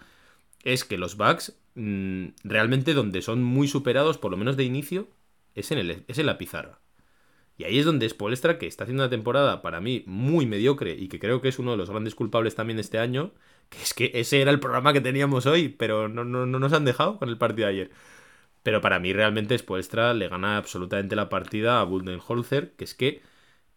[0.64, 5.09] es que los Bucks mm, realmente donde son muy superados, por lo menos de inicio,
[5.55, 6.81] es en, el, es en la pizarra.
[7.56, 11.08] Y ahí es donde Spolstra, que está haciendo una temporada para mí muy mediocre y
[11.08, 13.32] que creo que es uno de los grandes culpables también este año,
[13.68, 16.84] que es que ese era el programa que teníamos hoy, pero no, no, nos han
[16.84, 17.90] dejado con el partido de ayer.
[18.62, 23.22] Pero para mí realmente Spolstra le gana absolutamente la partida a Buldenholzer, que es que,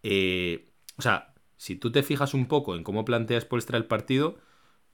[0.03, 4.37] eh, o sea, si tú te fijas un poco en cómo plantea Spolstra el partido,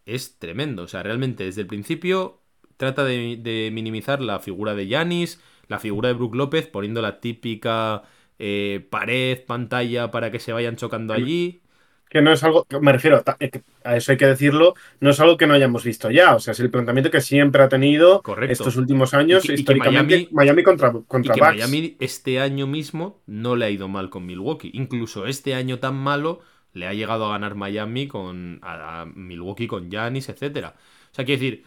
[0.05, 0.83] es tremendo.
[0.83, 2.41] O sea, realmente desde el principio
[2.77, 7.19] trata de, de minimizar la figura de Yanis, la figura de Brook López, poniendo la
[7.19, 8.03] típica
[8.45, 11.62] eh, pared, pantalla para que se vayan chocando allí.
[12.10, 15.38] Que no es algo, me refiero, eh, a eso hay que decirlo, no es algo
[15.38, 18.75] que no hayamos visto ya, o sea, es el planteamiento que siempre ha tenido estos
[18.75, 23.69] últimos años, históricamente, Miami, contra, contra y que Miami este año mismo no le ha
[23.69, 26.41] ido mal con Milwaukee, incluso este año tan malo
[26.73, 30.75] le ha llegado a ganar Miami con a, Milwaukee con Giannis, etcétera.
[31.12, 31.63] O sea, quiero decir,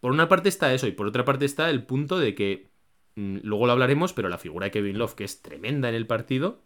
[0.00, 2.73] por una parte está eso y por otra parte está el punto de que
[3.16, 6.60] luego lo hablaremos, pero la figura de Kevin Love, que es tremenda en el partido,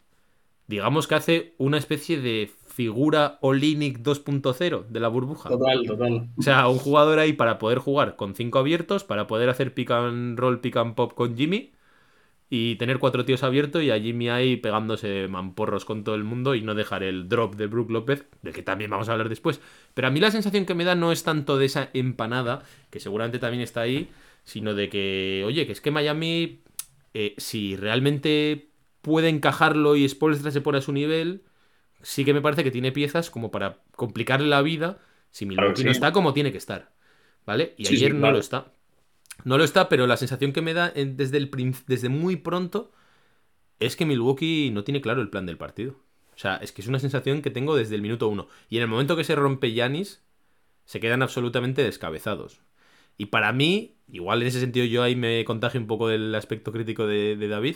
[0.67, 5.49] digamos que hace una especie de figura Olinic 2.0 de la burbuja.
[5.49, 6.29] Total, total.
[6.37, 9.91] O sea, un jugador ahí para poder jugar con cinco abiertos, para poder hacer pick
[9.91, 11.71] and roll, pick and pop con Jimmy,
[12.51, 16.55] y tener cuatro tíos abiertos y a Jimmy ahí pegándose mamporros con todo el mundo
[16.55, 19.61] y no dejar el drop de Brook López, del que también vamos a hablar después.
[19.93, 22.99] Pero a mí la sensación que me da no es tanto de esa empanada, que
[22.99, 24.09] seguramente también está ahí,
[24.49, 26.63] sino de que, oye, que es que Miami,
[27.13, 31.43] eh, si realmente puede encajarlo y Spolstra se pone a su nivel,
[32.01, 34.97] sí que me parece que tiene piezas como para complicarle la vida
[35.29, 36.91] si Milwaukee no está como tiene que estar.
[37.45, 37.75] ¿Vale?
[37.77, 38.73] Y ayer no lo está.
[39.43, 41.51] No lo está, pero la sensación que me da desde, el,
[41.85, 42.91] desde muy pronto
[43.79, 45.91] es que Milwaukee no tiene claro el plan del partido.
[46.33, 48.47] O sea, es que es una sensación que tengo desde el minuto uno.
[48.67, 50.23] Y en el momento que se rompe Yanis,
[50.85, 52.61] se quedan absolutamente descabezados.
[53.19, 56.71] Y para mí, igual en ese sentido yo ahí me contagio un poco del aspecto
[56.71, 57.75] crítico de, David.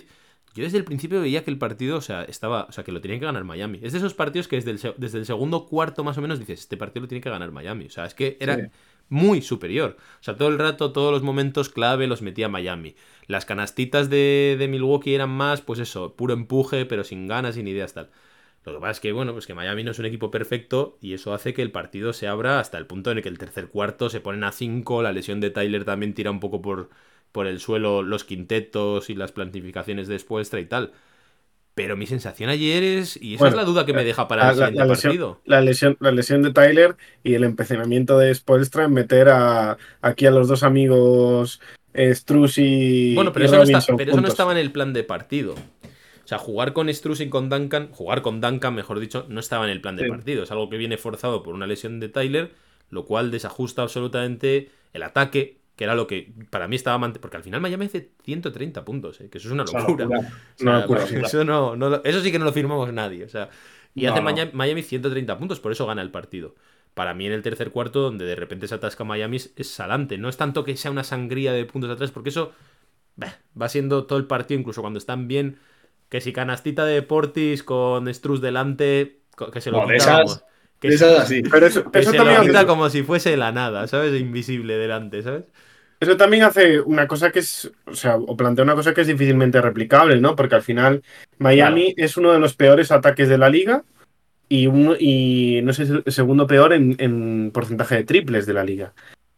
[0.55, 3.01] Yo desde el principio veía que el partido, o sea, estaba, o sea, que lo
[3.01, 3.79] tenía que ganar Miami.
[3.83, 6.61] Es de esos partidos que desde el, desde el segundo cuarto más o menos dices,
[6.61, 7.87] este partido lo tiene que ganar Miami.
[7.87, 8.71] O sea, es que era,
[9.09, 9.97] muy superior.
[10.21, 12.95] O sea, todo el rato, todos los momentos clave los metía Miami.
[13.27, 17.67] Las canastitas de, de Milwaukee eran más, pues eso, puro empuje, pero sin ganas, sin
[17.67, 18.09] ideas, tal.
[18.65, 21.13] Lo que pasa es que, bueno, pues que Miami no es un equipo perfecto y
[21.13, 23.67] eso hace que el partido se abra hasta el punto en el que el tercer
[23.67, 26.89] cuarto se ponen a 5, la lesión de Tyler también tira un poco por,
[27.33, 30.93] por el suelo los quintetos y las plantificaciones de Spuestra y tal.
[31.75, 34.59] Pero mi sensación ayer es, y esa es la duda que me deja para el
[34.59, 35.41] la, lesión, partido.
[35.43, 40.27] La lesión, la lesión de Tyler y el empecinamiento de Spoelstra en meter a, aquí
[40.27, 41.59] a los dos amigos
[41.93, 43.15] eh, Struz y.
[43.15, 45.55] Bueno, pero, eso, no pero eso, no estaba en el plan de partido.
[46.23, 49.65] O sea, jugar con Struz y con Duncan, jugar con Duncan, mejor dicho, no estaba
[49.65, 50.43] en el plan de partido.
[50.43, 52.51] Es algo que viene forzado por una lesión de Tyler,
[52.89, 57.43] lo cual desajusta absolutamente el ataque, que era lo que para mí estaba porque al
[57.43, 59.29] final Miami hace 130 puntos, ¿eh?
[59.29, 60.07] que eso es una locura.
[60.57, 63.25] Eso, no, eso sí que no lo firmamos nadie.
[63.25, 63.49] O sea,
[63.95, 66.55] y hace Miami, 130 puntos, por eso gana el partido.
[66.93, 70.17] Para mí en el tercer cuarto, donde de repente se atasca Miami, es salante.
[70.17, 72.53] No es tanto que sea una sangría de puntos atrás, porque eso
[73.59, 75.57] va siendo todo el partido, incluso cuando están bien,
[76.13, 79.21] que si canastita de Portis con Struz delante,
[79.51, 80.43] que se lo quitamos.
[80.79, 81.41] Que, así.
[81.41, 84.21] Pero eso, también como si fuese la nada, ¿sabes?
[84.21, 85.45] Invisible delante, ¿sabes?
[85.99, 89.07] Eso también hace una cosa que es, o sea, o plantea una cosa que es
[89.07, 90.35] difícilmente replicable, ¿no?
[90.35, 91.01] Porque al final
[91.39, 93.83] Miami es uno de los peores ataques de la liga
[94.47, 98.93] y, uno, y no sé, el segundo peor en, porcentaje de triples de la liga.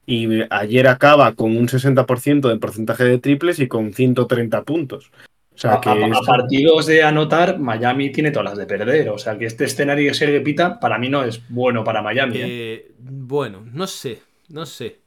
[0.05, 5.09] Y ayer acaba con un 60% de porcentaje de triples y con 130 puntos.
[5.55, 9.09] O sea, que a, partidos de anotar, Miami tiene todas las de perder.
[9.09, 12.37] O sea, que este escenario que se repita, para mí no es bueno para Miami.
[12.37, 12.45] ¿eh?
[12.45, 14.99] Eh, bueno, no sé, no sé.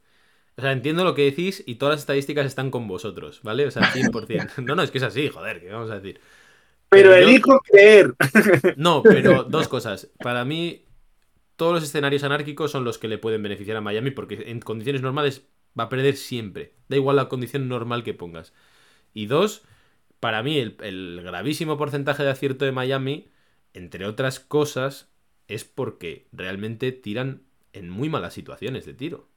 [0.57, 3.67] O sea, entiendo lo que decís y todas las estadísticas están con vosotros, ¿vale?
[3.67, 4.63] O sea, 100%.
[4.65, 6.19] No, no, es que es así, joder, ¿qué vamos a decir?
[6.89, 8.15] Pero, elijo creer.
[8.75, 10.09] No, pero dos cosas.
[10.19, 10.85] Para mí,
[11.55, 15.01] todos los escenarios anárquicos son los que le pueden beneficiar a Miami porque en condiciones
[15.01, 15.43] normales
[15.79, 16.73] va a perder siempre.
[16.87, 18.53] Da igual la condición normal que pongas.
[19.13, 19.63] Y dos,
[20.19, 23.29] para mí el, gravísimo porcentaje de acierto de Miami,
[23.73, 25.09] entre otras cosas,
[25.47, 29.27] es porque realmente tiran en muy malas situaciones de tiro.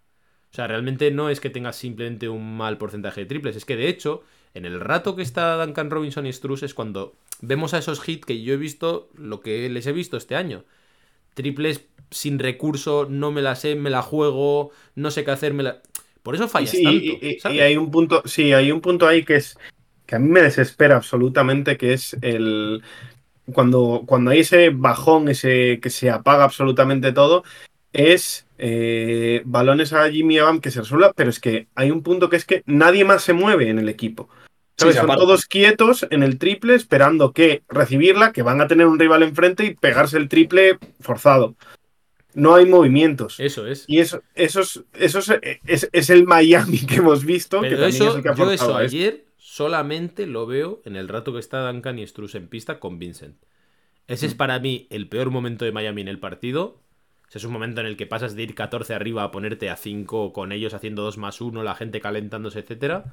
[0.50, 3.76] O sea, realmente no es que tengas simplemente un mal porcentaje de triples, es que
[3.76, 4.22] de hecho,
[4.54, 8.26] en el rato que está Duncan Robinson y Struz es cuando vemos a esos hits
[8.26, 10.64] que yo he visto, lo que les he visto este año.
[11.34, 15.62] Triples sin recurso, no me la sé, me la juego, no sé qué hacer, me
[15.62, 15.80] la...
[16.22, 16.90] Por eso fallas tanto.
[16.90, 19.58] Y, y, hay un punto, sí, hay un punto ahí que es
[20.12, 22.82] que a mí me desespera absolutamente, que es el
[23.54, 27.44] cuando, cuando hay ese bajón, ese que se apaga absolutamente todo,
[27.94, 32.28] es eh, balones a Jimmy Evans que se resuelva, pero es que hay un punto
[32.28, 34.28] que es que nadie más se mueve en el equipo.
[34.76, 39.22] Son todos quietos en el triple esperando que recibirla, que van a tener un rival
[39.22, 41.54] enfrente y pegarse el triple forzado.
[42.34, 43.40] No hay movimientos.
[43.40, 43.86] Eso es.
[43.86, 44.60] Y eso, eso,
[44.92, 47.62] es, es, el Miami que hemos visto.
[47.62, 52.06] Pero eso, yo eso ayer solamente lo veo en el rato que está Duncan y
[52.06, 53.36] Struz en pista con Vincent.
[54.06, 56.80] Ese es para mí el peor momento de Miami en el partido.
[57.30, 60.32] es un momento en el que pasas de ir 14 arriba a ponerte a 5
[60.32, 63.04] con ellos haciendo 2 más 1, la gente calentándose, etc.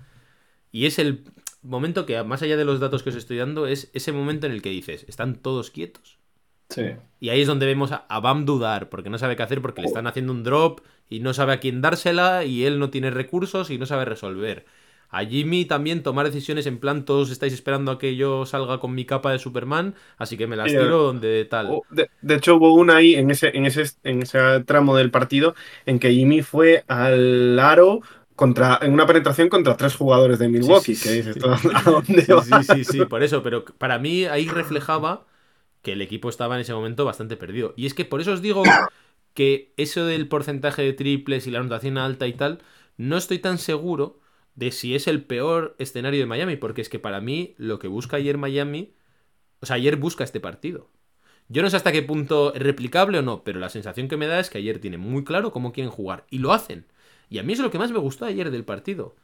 [0.72, 1.26] Y es el
[1.62, 4.54] momento que, más allá de los datos que os estoy dando, es ese momento en
[4.54, 6.20] el que dices, están todos quietos.
[6.70, 6.84] Sí.
[7.20, 9.88] Y ahí es donde vemos a, Bam dudar, porque no sabe qué hacer, porque le
[9.88, 13.72] están haciendo un drop y no sabe a quién dársela y él no tiene recursos
[13.72, 14.66] y no sabe resolver.
[15.12, 18.94] A Jimmy también tomar decisiones en plan, todos estáis esperando a que yo salga con
[18.94, 21.68] mi capa de Superman, así que me las tiro donde tal.
[21.72, 25.56] Oh, de, hecho, hubo una ahí en ese, en, ese, en ese tramo del partido
[25.88, 28.02] en que Jimmy fue al aro
[28.36, 32.84] contra, en una penetración contra tres jugadores de Milwaukee, que dices, ¿a dónde Sí, sí,
[32.84, 35.26] sí, por eso, pero para mí ahí reflejaba
[35.82, 37.74] que el equipo estaba en ese momento bastante perdido.
[37.76, 38.64] Y es que por eso os digo
[39.34, 42.60] que eso del porcentaje de triples y la anotación alta y tal,
[42.98, 44.20] no estoy tan seguro
[44.60, 47.88] de si es el peor escenario de Miami, porque es que para mí lo que
[47.88, 48.94] busca ayer Miami,
[49.62, 50.90] o sea, ayer busca este partido.
[51.48, 54.28] Yo no sé hasta qué punto es replicable o no, pero la sensación que me
[54.28, 56.86] da es que ayer tiene muy claro cómo quieren jugar y lo hacen.
[57.30, 59.16] Y a mí es lo que más me gustó ayer del partido.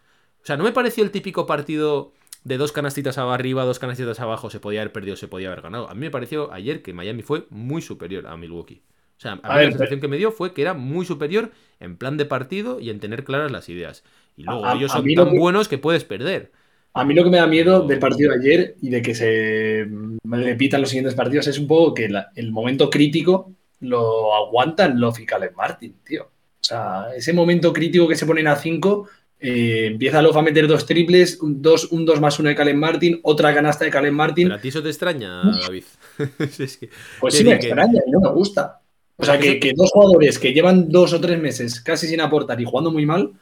[0.42, 2.14] O sea, no me pareció el típico partido
[2.46, 5.90] de dos canastitas arriba, dos canastitas abajo, se podía haber perdido, se podía haber ganado.
[5.90, 8.84] A mí me pareció ayer que Miami fue muy superior a Milwaukee.
[9.18, 11.98] O sea, a, mí la sensación que me dio fue que era muy superior en
[11.98, 14.04] plan de partido y en tener claras las ideas.
[14.38, 16.52] Y luego ellos son tan buenos que puedes perder.
[16.94, 19.86] A mí lo que me da miedo del partido de ayer y de que se
[20.24, 25.26] repitan los siguientes partidos es un poco que el momento crítico lo aguantan Love y
[25.26, 26.24] Caleb Martin, tío.
[26.24, 30.68] O sea, ese momento crítico que se ponen a 5, eh, empieza Love a meter
[30.68, 34.14] dos triples, un 2 un dos más 1 de Caleb Martin, otra canasta de Caleb
[34.14, 34.48] Martin.
[34.48, 35.84] ¿Pero a ti eso te extraña, David?
[37.20, 38.82] pues sí me extraña y no me gusta.
[39.18, 42.60] O sea, que, que, dos jugadores que llevan dos o tres meses casi sin aportar
[42.60, 43.34] y jugando muy mal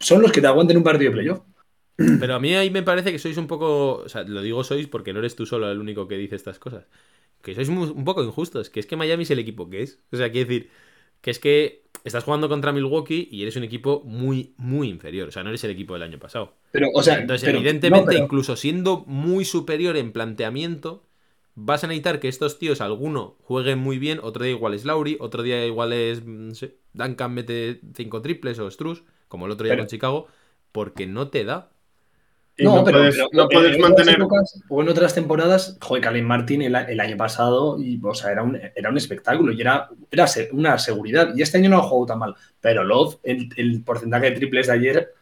[0.00, 1.40] son los que te aguanten un partido de playoff.
[1.96, 3.96] Pero a mí ahí me parece que sois un poco.
[3.96, 6.58] O sea, lo digo sois porque no eres tú solo el único que dice estas
[6.58, 6.86] cosas.
[7.42, 8.70] Que sois un poco injustos.
[8.70, 10.00] Que es que Miami es el equipo que es.
[10.10, 10.70] O sea, quiero decir.
[11.20, 15.28] Que es que estás jugando contra Milwaukee y eres un equipo muy, muy inferior.
[15.28, 16.54] O sea, no eres el equipo del año pasado.
[16.72, 21.04] Pero, o sea, Entonces, evidentemente, incluso siendo muy superior en planteamiento,
[21.54, 25.18] vas a necesitar que estos tíos, alguno jueguen muy bien, otro día igual es Lauri,
[25.20, 26.24] otro día igual es.
[26.24, 30.26] No sé, Duncan mete cinco triples o Struz, como el otro día con Chicago,
[30.72, 31.70] porque no te da
[32.58, 34.18] no, pero, no puedes mantener.
[34.68, 38.58] o en otras temporadas, joder, Calen Martin el, año pasado, y, o sea, era un,
[38.74, 41.32] era un espectáculo y era, era una seguridad.
[41.34, 42.34] Y este año no ha jugado tan mal.
[42.60, 45.12] Pero Love, el, porcentaje de triples de ayer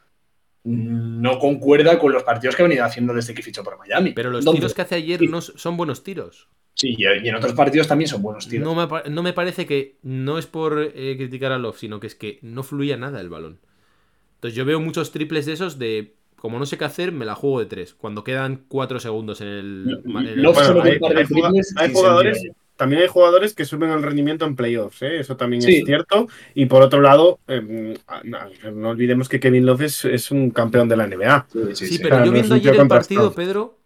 [0.64, 4.12] mm, no concuerda con los partidos que ha venido haciendo desde que fichó por Miami.
[4.12, 6.48] Pero los tiros que hace ayer no son buenos tiros.
[6.74, 8.64] Sí, y en otros partidos también son buenos tiros.
[8.64, 12.38] No me, parece que no es por eh, criticar a Love, sino que es que
[12.42, 13.58] no fluía nada el balón.
[14.38, 17.34] Entonces yo veo muchos triples de esos de como no sé qué hacer, me la
[17.34, 17.94] juego de tres.
[17.94, 20.02] Cuando quedan cuatro segundos en el.
[21.76, 22.42] hay, jugadores.
[22.76, 25.18] También hay jugadores que suben el rendimiento en playoffs, ¿eh?
[25.18, 26.28] eso también es cierto.
[26.54, 31.08] Y por otro lado, em, no, olvidemos que Kevin Love es, un campeón de la
[31.08, 31.48] NBA.
[31.72, 33.80] Sí, pero yo viendo ayer el partido, Pedro,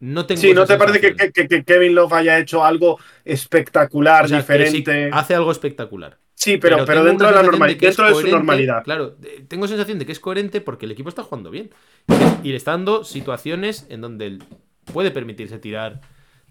[0.00, 0.42] no tengo.
[0.42, 5.08] Sí, ¿no te parece que, Kevin Love haya hecho algo espectacular, diferente?
[5.10, 6.18] hace algo espectacular.
[6.38, 8.84] Sí, pero, pero, dentro, de, la normalidad, dentro de su normalidad.
[8.84, 9.16] Claro,
[9.48, 11.70] tengo sensación de que es coherente porque el equipo está jugando bien.
[12.44, 14.44] Y le está dando situaciones en donde él
[14.92, 16.00] puede permitirse tirar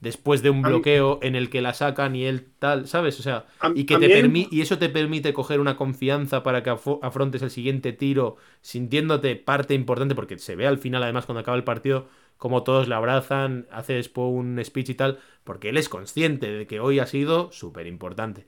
[0.01, 3.17] después de un bloqueo en el que la sacan y él tal, ¿sabes?
[3.21, 3.45] O sea,
[3.75, 7.93] y que te y eso te permite coger una confianza para que afrontes el siguiente
[7.93, 12.63] tiro sintiéndote parte importante porque se ve al final además cuando acaba el partido como
[12.63, 16.79] todos le abrazan, hace después un speech y tal, porque él es consciente de que
[16.79, 18.45] hoy ha sido súper importante.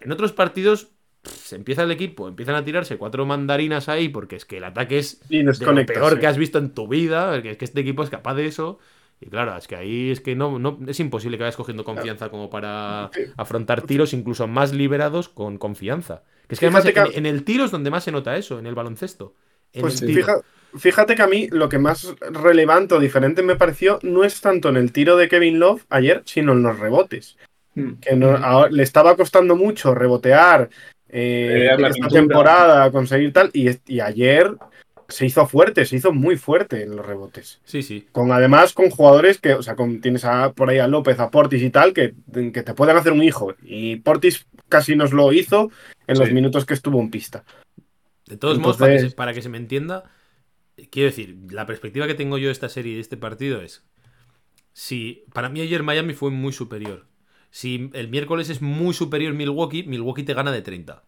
[0.00, 0.88] En otros partidos
[1.24, 4.98] se empieza el equipo, empiezan a tirarse cuatro mandarinas ahí porque es que el ataque
[4.98, 8.34] es lo peor que has visto en tu vida, es que este equipo es capaz
[8.34, 8.78] de eso.
[9.20, 12.28] Y claro, es que ahí es que no, no es imposible que vayas cogiendo confianza
[12.28, 16.24] como para afrontar tiros incluso más liberados con confianza.
[16.46, 18.74] Que es que además en, el tiro es donde más se nota eso, en el
[18.74, 19.34] baloncesto.
[19.80, 20.04] pues
[20.76, 24.68] fíjate que a mí lo que más relevante o diferente me pareció no es tanto
[24.68, 27.38] en el tiro de Kevin Love ayer, sino en los rebotes.
[27.74, 27.94] Hmm.
[28.00, 28.16] Que
[28.70, 30.70] le estaba costando mucho rebotear
[31.08, 34.52] eh, esta temporada, conseguir tal, y, ayer
[35.08, 37.60] se hizo fuerte, se hizo muy fuerte en los rebotes.
[37.64, 38.06] Sí, sí.
[38.10, 40.24] Con además con jugadores que, o sea, tienes
[40.56, 42.14] por ahí a López, a Portis y tal, que,
[42.52, 43.54] que te pueden hacer un hijo.
[43.62, 45.70] Y Portis casi nos lo hizo
[46.06, 47.44] en los minutos que estuvo en pista.
[48.26, 50.04] De todos modos, para que, para que, se me entienda,
[50.90, 53.84] quiero decir, la perspectiva que tengo yo de esta serie y de este partido es.
[54.72, 57.06] Si para mí ayer Miami fue muy superior
[57.54, 61.04] si el miércoles es muy superior Milwaukee, Milwaukee te gana de 30.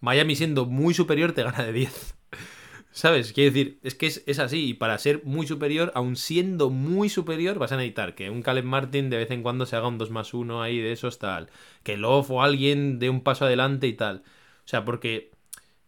[0.00, 2.16] Miami siendo muy superior te gana de 10.
[2.90, 3.32] ¿Sabes?
[3.32, 4.68] Quiero decir, es que es, así.
[4.68, 8.66] Y para ser muy superior, aun siendo muy superior, vas a necesitar que un Caleb
[8.66, 11.48] Martin de vez en cuando se haga un 2 más 1 ahí de esos tal.
[11.82, 14.22] Que Love o alguien dé un paso adelante y tal.
[14.66, 15.30] O sea, porque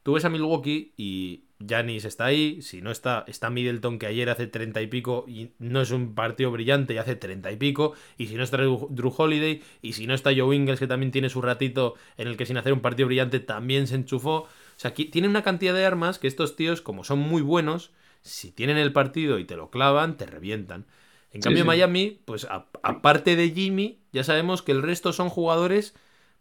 [0.02, 4.30] tú ves a Milwaukee y Janis está ahí, si no está, está Middleton que ayer
[4.30, 7.94] hace 30 y pico y no es un partido brillante y hace 30 y pico,
[8.18, 11.28] y si no está Drew Holiday, y si no está Joe Ingles que también tiene
[11.28, 14.42] su ratito en el que sin hacer un partido brillante también se enchufó.
[14.42, 17.90] O sea, aquí tienen una cantidad de armas que estos tíos, como son muy buenos,
[18.22, 20.86] si tienen el partido y te lo clavan, te revientan.
[21.32, 25.94] En cambio, Miami, pues aparte de Jimmy, ya sabemos que el resto son jugadores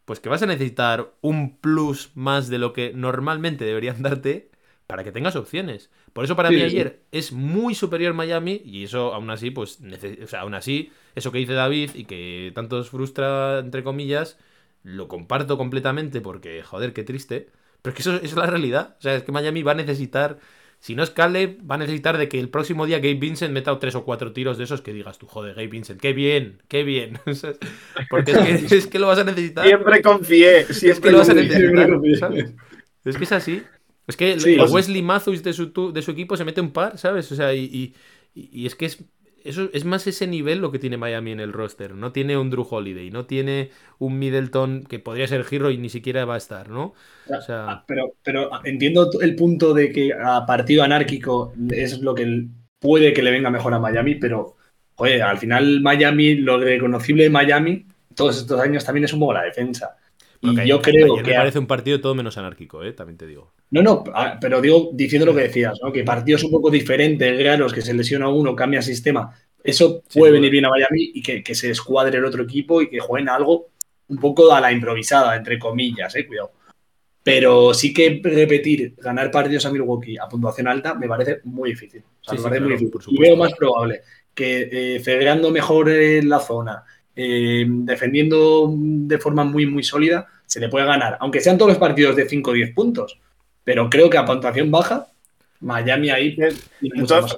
[0.05, 4.50] pues que vas a necesitar un plus más de lo que normalmente deberían darte
[4.91, 5.89] para que tengas opciones.
[6.11, 9.79] Por eso para mí ayer es muy superior Miami y eso aún así, pues,
[10.21, 14.37] o sea, aún así, eso que dice David y que tanto os frustra, entre comillas,
[14.83, 17.47] lo comparto completamente porque, joder, qué triste.
[17.81, 18.97] Pero es que eso, es la realidad.
[18.99, 20.39] O sea, es que Miami va a necesitar
[20.81, 23.79] Si no es Caleb, va a necesitar de que el próximo día Gabe Vincent meta
[23.79, 26.83] tres o cuatro tiros de esos que digas tú, joder, Gabe Vincent, qué bien, qué
[26.83, 27.17] bien.
[28.09, 28.31] Porque
[28.69, 29.65] es que, lo vas a necesitar.
[29.65, 30.65] Siempre confié.
[30.65, 32.33] Siempre es que lo vas a necesitar.
[33.05, 33.63] Es que es así.
[34.11, 34.35] Es que
[34.69, 37.31] Wesley Matthews de su, de su equipo se mete un par, ¿sabes?
[37.31, 37.95] O sea, y,
[38.33, 39.03] y es que es
[39.43, 41.95] eso es más ese nivel lo que tiene Miami en el roster.
[41.95, 45.89] No tiene un Drew Holiday, no tiene un Middleton que podría ser Hero y ni
[45.89, 46.93] siquiera va a estar, ¿no?
[47.49, 52.47] Ah, pero, pero entiendo el punto de que a partido anárquico es lo que
[52.79, 54.57] puede que le venga mejor a Miami, pero
[54.97, 59.43] al final Miami, lo reconocible de Miami, todos estos años también es un poco la
[59.43, 59.97] defensa.
[60.41, 61.31] Y yo creo que.
[61.31, 62.93] Me parece un partido todo menos anárquico, ¿eh?
[62.93, 63.53] también te digo.
[63.69, 65.91] No, no, ah, pero digo, diciendo lo que decías, ¿no?
[65.91, 70.51] que partidos un poco diferentes, raros, que se lesiona uno, cambia sistema, eso puede venir
[70.51, 73.69] bien a Miami y que, se escuadre el otro equipo y que jueguen algo
[74.07, 76.25] un poco a la improvisada, entre comillas, ¿eh?
[76.25, 76.51] cuidado.
[77.23, 82.03] Pero sí que repetir, ganar partidos a Milwaukee a puntuación alta me parece muy difícil.
[82.19, 82.99] O sea, me parece muy difícil.
[83.09, 84.01] Y veo más probable
[84.33, 86.83] que eh, mejor en la zona,
[87.23, 91.77] eh, defendiendo de forma muy, muy sólida, se le puede ganar, aunque sean todos los
[91.77, 93.19] partidos de 5 o 10 puntos.
[93.63, 95.07] Pero creo que a puntuación baja,
[95.59, 96.35] Miami ahí.
[96.35, 96.55] De,
[97.07, 97.37] todas,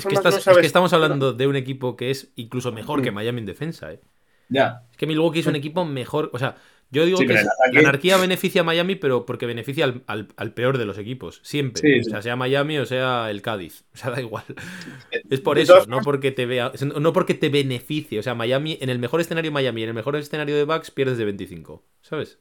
[0.00, 3.46] formas, es que, estamos hablando de un equipo que es incluso mejor que Miami en
[3.46, 3.92] defensa.
[3.92, 4.00] ¿eh?
[4.48, 4.84] Ya.
[4.92, 6.30] Es que Milwaukee es un equipo mejor.
[6.32, 6.56] O sea,
[6.90, 7.44] yo digo que la
[7.80, 11.40] anarquía beneficia a Miami, pero porque beneficia al, peor de los equipos.
[11.42, 12.00] Siempre.
[12.00, 13.84] o sea, sea Miami o sea el Cádiz.
[13.98, 14.44] O sea, da igual.
[15.28, 16.70] Es por eso, no porque te vea.
[17.00, 18.20] No porque te beneficie.
[18.20, 21.18] O sea, Miami, en el mejor escenario Miami, en el mejor escenario de Bucks, pierdes
[21.18, 21.82] de 25.
[22.00, 22.38] ¿Sabes?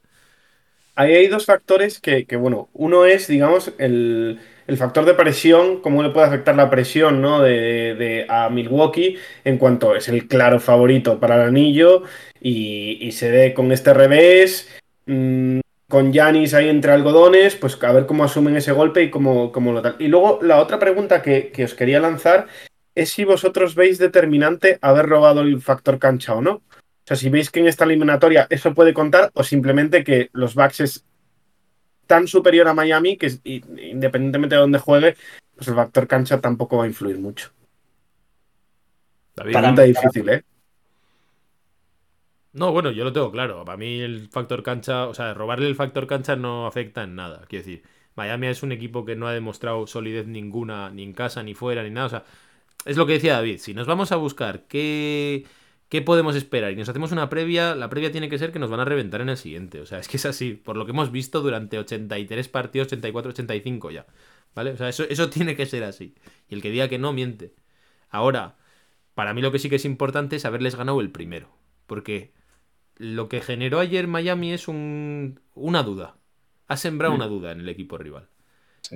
[0.94, 4.40] Ahí hay dos factores que, bueno, uno es, digamos, el,
[4.76, 7.42] factor de presión, cómo le puede afectar la presión ¿no?
[7.42, 12.04] de, a Milwaukee en cuanto es el claro favorito para el anillo
[12.42, 14.70] y, se ve con este revés,
[15.06, 19.54] mm, con Yanis ahí entre algodones, pues a ver cómo asumen ese golpe y cómo,
[19.54, 19.96] cómo lo tal.
[20.00, 22.48] Y luego la otra pregunta que, os quería lanzar
[22.94, 26.52] es si vosotros veis determinante haber robado el factor cancha o no.
[26.52, 30.56] O sea, si veis que en esta eliminatoria eso puede contar o simplemente que los
[30.56, 31.06] Bucks
[32.08, 35.16] tan superior a Miami que independientemente de dónde juegue,
[35.56, 37.52] pues el factor cancha tampoco va a influir mucho.
[39.36, 40.44] Pregunta difícil, ¿eh?
[42.54, 43.64] No, bueno, yo lo tengo claro.
[43.64, 47.46] Para mí el factor cancha, o sea, robarle el factor cancha no afecta en nada.
[47.48, 47.84] Quiero decir,
[48.16, 51.84] Miami es un equipo que no ha demostrado solidez ninguna, ni en casa, ni fuera,
[51.84, 52.08] ni nada.
[52.08, 52.24] O sea,
[52.86, 53.60] es lo que decía David.
[53.60, 55.46] Si nos vamos a buscar qué,
[55.90, 58.70] qué podemos esperar y nos hacemos una previa, la previa tiene que ser que nos
[58.70, 59.82] van a reventar en el siguiente.
[59.82, 63.32] O sea, es que es así, por lo que hemos visto durante 83 partidos, 84,
[63.32, 64.06] 85 ya.
[64.56, 64.72] ¿Vale?
[64.72, 66.16] O sea, eso, eso tiene que ser así.
[66.50, 67.54] Y el que diga que no, miente.
[68.10, 68.58] Ahora,
[69.14, 71.50] para mí lo que sí que es importante es haberles ganado el primero.
[71.86, 72.34] Porque
[72.98, 76.18] lo que generó ayer Miami es un, una duda.
[76.68, 78.30] Ha sembrado una duda en el equipo rival.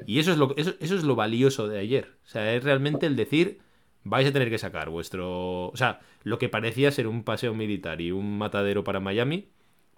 [0.06, 2.18] Y eso es, lo, eso, eso es lo valioso de ayer.
[2.26, 3.60] O sea, es realmente el decir,
[4.04, 5.68] vais a tener que sacar vuestro...
[5.70, 9.50] O sea, lo que parecía ser un paseo militar y un matadero para Miami,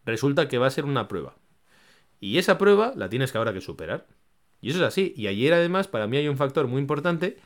[0.06, 1.36] resulta que va a ser una prueba.
[2.20, 4.08] Y esa prueba la tienes que ahora que superar.
[4.62, 5.13] Y eso es así.
[5.18, 7.38] Y ayer además para mí hay un factor muy importante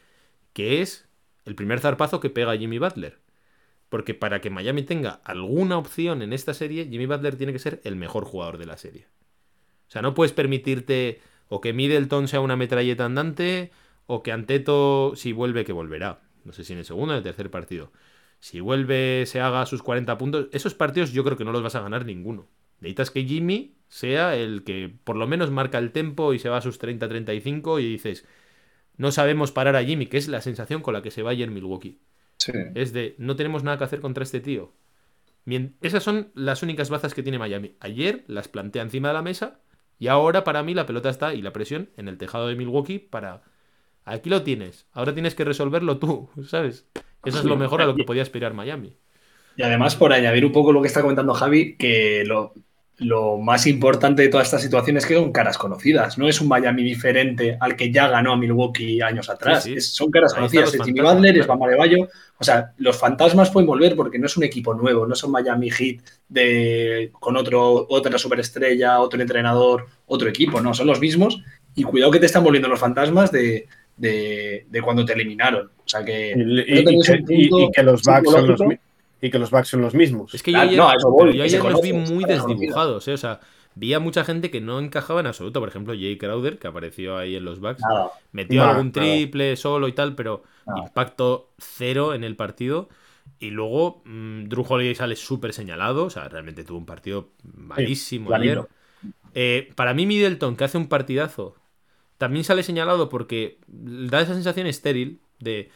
[0.53, 1.07] que es
[1.45, 3.19] el primer zarpazo que pega Jimmy Butler.
[3.89, 7.81] Porque para que Miami tenga alguna opción en esta serie, Jimmy Butler tiene que ser
[7.83, 9.07] el mejor jugador de la serie.
[9.87, 13.71] O sea, no puedes permitirte o que Middleton sea una metralleta andante
[14.05, 16.21] o que Anteto, si vuelve, que volverá.
[16.47, 17.91] No sé si en el segundo o en el tercer partido.
[18.39, 20.47] Si vuelve, se haga sus 40 puntos.
[20.53, 22.47] Esos partidos yo creo que no los vas a ganar ninguno.
[22.79, 26.57] Necesitas que Jimmy sea el que por lo menos marca el tempo y se va
[26.57, 28.25] a sus 30-35 y dices,
[28.95, 31.51] no sabemos parar a Jimmy, que es la sensación con la que se va ayer
[31.51, 31.99] Milwaukee.
[32.75, 34.71] Es de, no tenemos nada que hacer contra este tío.
[35.81, 37.75] Esas son las únicas bazas que tiene Miami.
[37.81, 39.59] Ayer las plantea encima de la mesa
[39.99, 42.99] y ahora para mí la pelota está y la presión en el tejado de Milwaukee
[42.99, 43.43] para...
[44.07, 46.85] Aquí lo tienes, ahora tienes que resolverlo tú, ¿sabes?
[47.25, 48.95] Eso es lo mejor a lo que podía aspirar Miami.
[49.57, 52.53] Y además, por añadir un poco lo que está comentando Javi, que lo,
[52.99, 56.17] lo más importante de toda esta situación es que son caras conocidas.
[56.17, 59.67] No es un Miami diferente al que ya ganó a Milwaukee años atrás.
[59.79, 60.73] son caras conocidas.
[60.73, 62.07] Es Jimmy Butler, es Bama de Bayo.
[62.37, 65.31] O sea, los fantasmas pueden volver porque no es un equipo nuevo, no es un
[65.31, 70.61] Miami Heat de, con otro, otra superestrella, otro entrenador, otro equipo.
[70.61, 71.41] No, son los mismos.
[71.75, 73.67] Y cuidado que te están volviendo los fantasmas de,
[74.83, 75.67] cuando te eliminaron.
[75.67, 76.33] O sea que.
[76.35, 78.87] Y, que los Bucks son los mismos
[79.21, 80.33] y que los backs son los mismos.
[80.33, 83.13] Es que yo ayer, los vi muy desdibujados, ¿eh?
[83.13, 83.39] o sea,
[83.75, 85.59] vi a mucha gente que no encajaba en absoluto.
[85.59, 87.81] Por ejemplo, Jay Crowder, que apareció ahí en los backs,
[88.31, 90.43] metió algún triple solo y tal, pero
[90.75, 92.89] impacto cero en el partido.
[93.39, 98.33] Y luego mm, Drew Holiday sale súper señalado, o sea, realmente tuvo un partido malísimo
[98.33, 98.61] ayer.
[99.33, 101.55] Eh, para mí Middleton, que hace un partidazo,
[102.17, 105.69] también sale señalado porque da esa sensación estéril de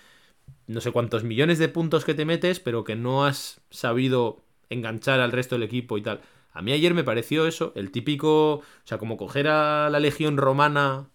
[0.68, 5.20] no sé cuántos millones de puntos que te metes, pero que no has sabido enganchar
[5.20, 6.22] al resto del equipo y tal.
[6.54, 10.38] A mí ayer me pareció eso, el típico, o sea, como coger a la legión
[10.38, 11.10] romana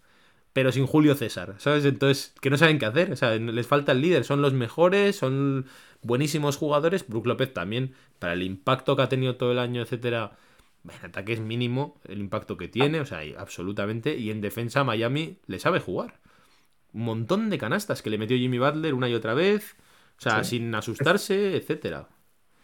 [0.57, 1.85] pero sin Julio César, ¿sabes?
[1.85, 5.15] Entonces, que no saben qué hacer, o sea, les falta el líder, son los mejores,
[5.15, 5.67] son
[6.01, 10.39] buenísimos jugadores, Brook López también, para el impacto que ha tenido todo el año, etcétera,
[10.99, 15.39] en ataque es mínimo el impacto que tiene, o sea, absolutamente, y en defensa Miami
[15.47, 16.21] le sabe jugar.
[16.93, 19.77] Un montón de canastas que le metió Jimmy Butler una y otra vez,
[20.19, 22.09] o sea, sin asustarse, etcétera.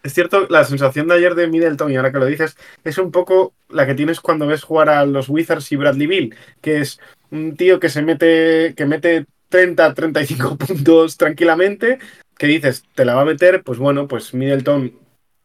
[0.03, 3.13] Es cierto, la sensación de ayer de Middleton, y ahora que lo dices, es un
[3.13, 6.99] poco la que tienes cuando ves jugar a los Wizards y Bradley Bill, que es
[7.31, 11.99] un tío que se mete, que mete 30, 35 puntos tranquilamente,
[12.37, 14.93] que dices, te la va a meter, pues bueno, pues Middleton,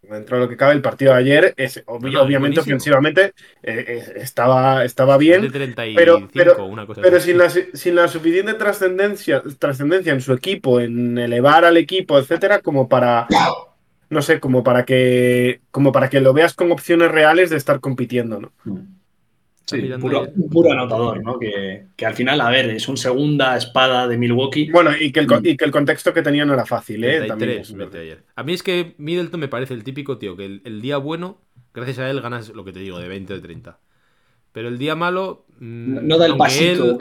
[0.10, 3.34] dentro de lo que cabe, el partido de ayer, es, obviamente ofensivamente
[3.64, 5.52] eh, eh, estaba, estaba bien,
[5.96, 11.78] pero, pero, sin, la, sin la suficiente trascendencia, trascendencia en su equipo, en elevar al
[11.78, 13.28] equipo, etcétera, como para
[14.10, 17.80] no sé, como para que como para que lo veas con opciones reales de estar
[17.80, 18.52] compitiendo, ¿no?
[19.68, 21.38] Sí, puro, un puro anotador, ¿no?
[21.38, 24.72] Que, al final, a ver, es un segunda espada de Milwaukee.
[24.72, 25.46] Bueno, y que el, mm.
[25.46, 27.28] y que el contexto que tenía no era fácil, ¿eh?
[28.36, 31.42] a mí es que Middleton me parece el típico tío que el, día bueno,
[31.74, 33.78] gracias a él ganas lo que te digo, de 20 o de 30.
[34.54, 35.46] Pero el día malo.
[35.60, 36.98] Mm, no, da el pasito.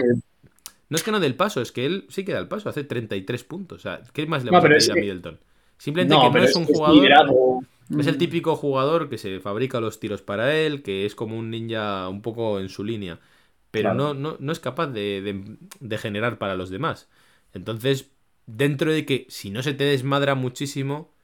[0.88, 2.68] No es que no dé el paso, es que él sí que da el paso,
[2.68, 3.78] hace 33 puntos.
[3.78, 5.38] O sea, ¿qué más le va a pedir a Middleton?
[5.78, 7.64] Simplemente que no es, un jugador.
[7.90, 11.50] Es el típico jugador que se fabrica los tiros para él, que es como un
[11.50, 13.20] ninja un poco en su línea,
[13.70, 15.56] pero no, no, es capaz de,
[15.98, 17.08] generar para los demás.
[17.52, 18.10] Entonces,
[18.46, 21.14] dentro de que si no se te desmadra muchísimo,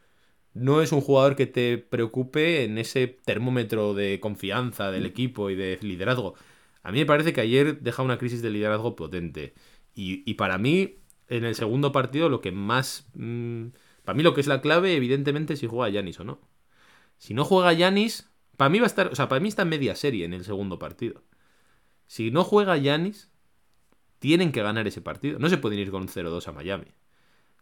[0.54, 5.56] no es un jugador que te preocupe en ese termómetro de confianza del equipo y
[5.56, 6.34] de liderazgo.
[6.82, 9.54] A mí me parece que ayer deja una crisis de liderazgo potente.
[9.94, 10.98] Y, para mí,
[11.28, 13.08] en el segundo partido, lo que más...
[13.14, 13.68] Mm,
[14.04, 16.51] para mí lo que es la clave, evidentemente, es si juega Yanis o no.
[17.22, 19.68] Si no juega Yanis, para mí va a estar, o sea, para mí está en
[19.68, 21.22] media serie en el segundo partido.
[22.08, 23.30] Si no juega Yanis,
[24.18, 25.38] tienen que ganar ese partido.
[25.38, 26.86] No se pueden ir con 0-2 a Miami.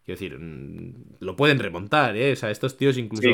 [0.06, 2.32] Quiero decir, mm, lo pueden remontar, ¿eh?
[2.32, 3.28] O sea, estos tíos incluso...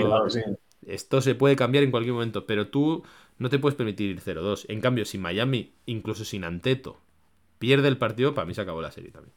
[0.85, 3.05] Esto se puede cambiar en cualquier momento, pero tú
[3.39, 4.65] no te puedes permitir ir 0-2.
[4.67, 7.01] En cambio, si Miami, incluso sin Anteto,
[7.61, 9.35] pierde el partido, para mí se acabó la serie también.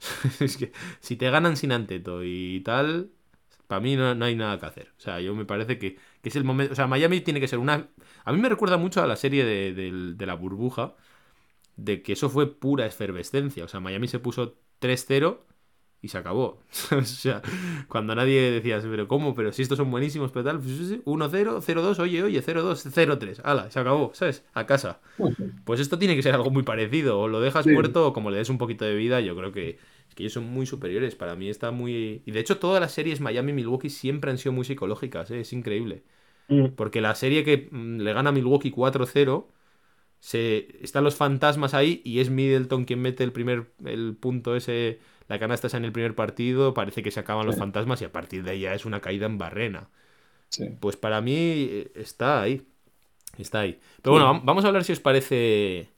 [0.40, 3.12] es que si te ganan sin Anteto y tal,
[3.66, 4.92] para mí no, hay nada que hacer.
[4.98, 6.72] O sea, yo me parece que, es el momento.
[6.72, 7.88] O sea, Miami tiene que ser una.
[8.24, 10.94] A mí me recuerda mucho a la serie de, la burbuja,
[11.76, 13.64] de que eso fue pura efervescencia.
[13.64, 15.38] O sea, Miami se puso 3-0
[16.02, 16.60] y se acabó.
[16.96, 17.40] o sea,
[17.88, 19.34] cuando nadie decía, pero ¿cómo?
[19.34, 23.70] Pero si estos son buenísimos, pero tal, 1-0, pues 0-2, oye, oye, 0-2, 0-3, hala,
[23.70, 24.44] se acabó, ¿sabes?
[24.52, 25.00] A casa.
[25.64, 28.36] Pues esto tiene que ser algo muy parecido, o lo dejas muerto o como le
[28.36, 29.78] des un poquito de vida, yo creo que,
[30.14, 32.22] es que ellos son muy superiores, para mí está muy...
[32.24, 35.40] Y de hecho todas las series Miami-Milwaukee siempre han sido muy psicológicas, ¿eh?
[35.40, 36.04] es increíble.
[36.48, 36.68] Mm.
[36.76, 39.46] Porque la serie que mm, le gana a Milwaukee 4-0
[40.20, 44.98] se, están los fantasmas ahí y es Middleton quien mete el primer el punto ese
[45.28, 48.42] la canasta en el primer partido, parece que se acaban los fantasmas y a partir
[48.44, 49.88] de ahí ya es una caída en barrena.
[50.80, 52.62] Pues para mí eh, está ahí.
[53.38, 53.80] Está ahí.
[54.02, 55.88] Pero bueno, vamos a hablar si os parece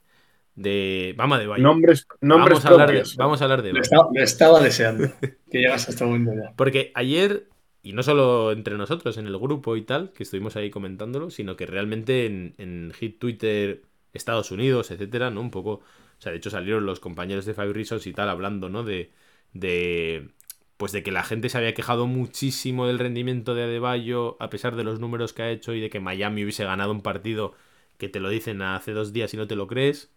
[0.57, 1.63] de Vamos de Valle.
[1.63, 3.71] Nombres, nombres vamos, a hablar de, vamos a hablar de.
[3.71, 5.09] Me estaba, deseando
[5.49, 6.51] que llegas a este momento ya.
[6.57, 7.47] Porque ayer,
[7.81, 11.55] y no solo entre nosotros en el grupo y tal, que estuvimos ahí comentándolo, sino
[11.55, 13.83] que realmente en, en Hit Twitter,
[14.13, 15.39] Estados Unidos, etcétera, ¿no?
[15.39, 15.81] Un poco
[16.17, 18.83] o sea, de hecho salieron los compañeros de Five Reasons y tal hablando, ¿no?
[18.83, 19.11] De,
[19.53, 20.29] de,
[20.77, 24.75] pues de que la gente se había quejado muchísimo del rendimiento de Adebayo a pesar
[24.75, 27.53] de los números que ha hecho y de que Miami hubiese ganado un partido
[27.97, 30.11] que te lo dicen hace dos días y no te lo crees.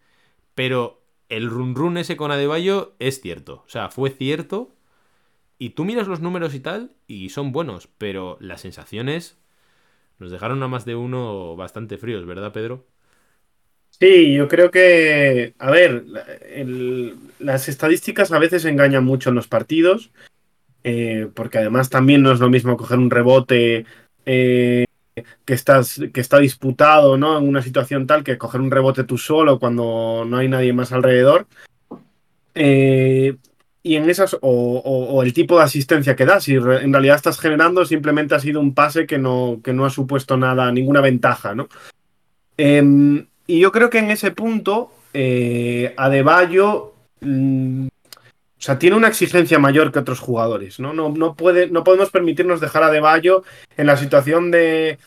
[0.55, 3.63] Pero el run run ese con Adebayo es cierto.
[3.67, 4.75] O sea, fue cierto.
[5.59, 9.39] Y tú miras los números y tal y son buenos, pero las sensaciones
[10.19, 12.87] nos dejaron a más de uno bastante fríos, ¿verdad, Pedro?
[13.91, 16.05] Sí, yo creo que, a ver,
[17.39, 20.11] las estadísticas a veces engañan mucho en los partidos,
[20.85, 23.85] eh, porque además también no es lo mismo coger un rebote
[24.25, 24.87] eh,
[25.45, 27.39] que, estás, que está disputado ¿no?
[27.39, 30.93] en una situación tal que coger un rebote tú solo cuando no hay nadie más
[30.93, 31.47] alrededor.
[32.55, 33.37] Eh,
[33.83, 37.85] y en esas, o, el tipo de asistencia que das, si en realidad estás generando,
[37.87, 41.69] simplemente ha sido un pase que no, que no ha supuesto nada, ninguna ventaja, ¿no?
[42.59, 46.93] Em, y yo creo que en ese punto, eh, Adebayo
[47.23, 47.89] mm,
[48.61, 50.93] o sea, tiene una exigencia mayor que otros jugadores, ¿no?
[50.93, 53.43] No, no, puede, no podemos permitirnos dejar a Adebayo
[53.79, 54.99] en la situación de.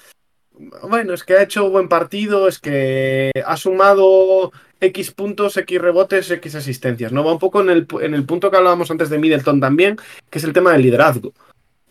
[0.90, 4.52] Bueno, es que ha hecho buen partido, es que ha sumado
[4.82, 7.12] X puntos, X rebotes, X asistencias.
[7.12, 7.24] ¿no?
[7.24, 9.98] Va un poco en el, en el punto que hablábamos antes de Middleton también,
[10.32, 11.34] que es el tema del liderazgo.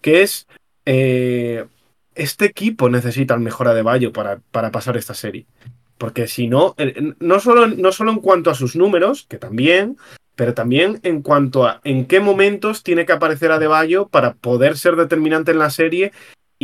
[0.01, 0.49] Que es.
[0.85, 1.65] eh,
[2.15, 5.47] este equipo necesita el mejor Adebayo para, para pasar esta serie.
[5.99, 9.97] Porque si no, eh, no solo, no solo en cuanto a sus números, que también,
[10.35, 14.97] pero también en cuanto a en qué momentos tiene que aparecer Adebayo para poder ser
[14.97, 16.13] determinante en la serie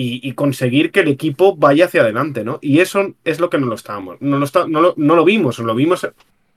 [0.00, 2.60] y, conseguir que el equipo vaya hacia adelante, ¿no?
[2.62, 5.24] Y eso es lo que no lo estábamos, no lo, está- no lo, no lo
[5.24, 6.08] vimos, lo vimos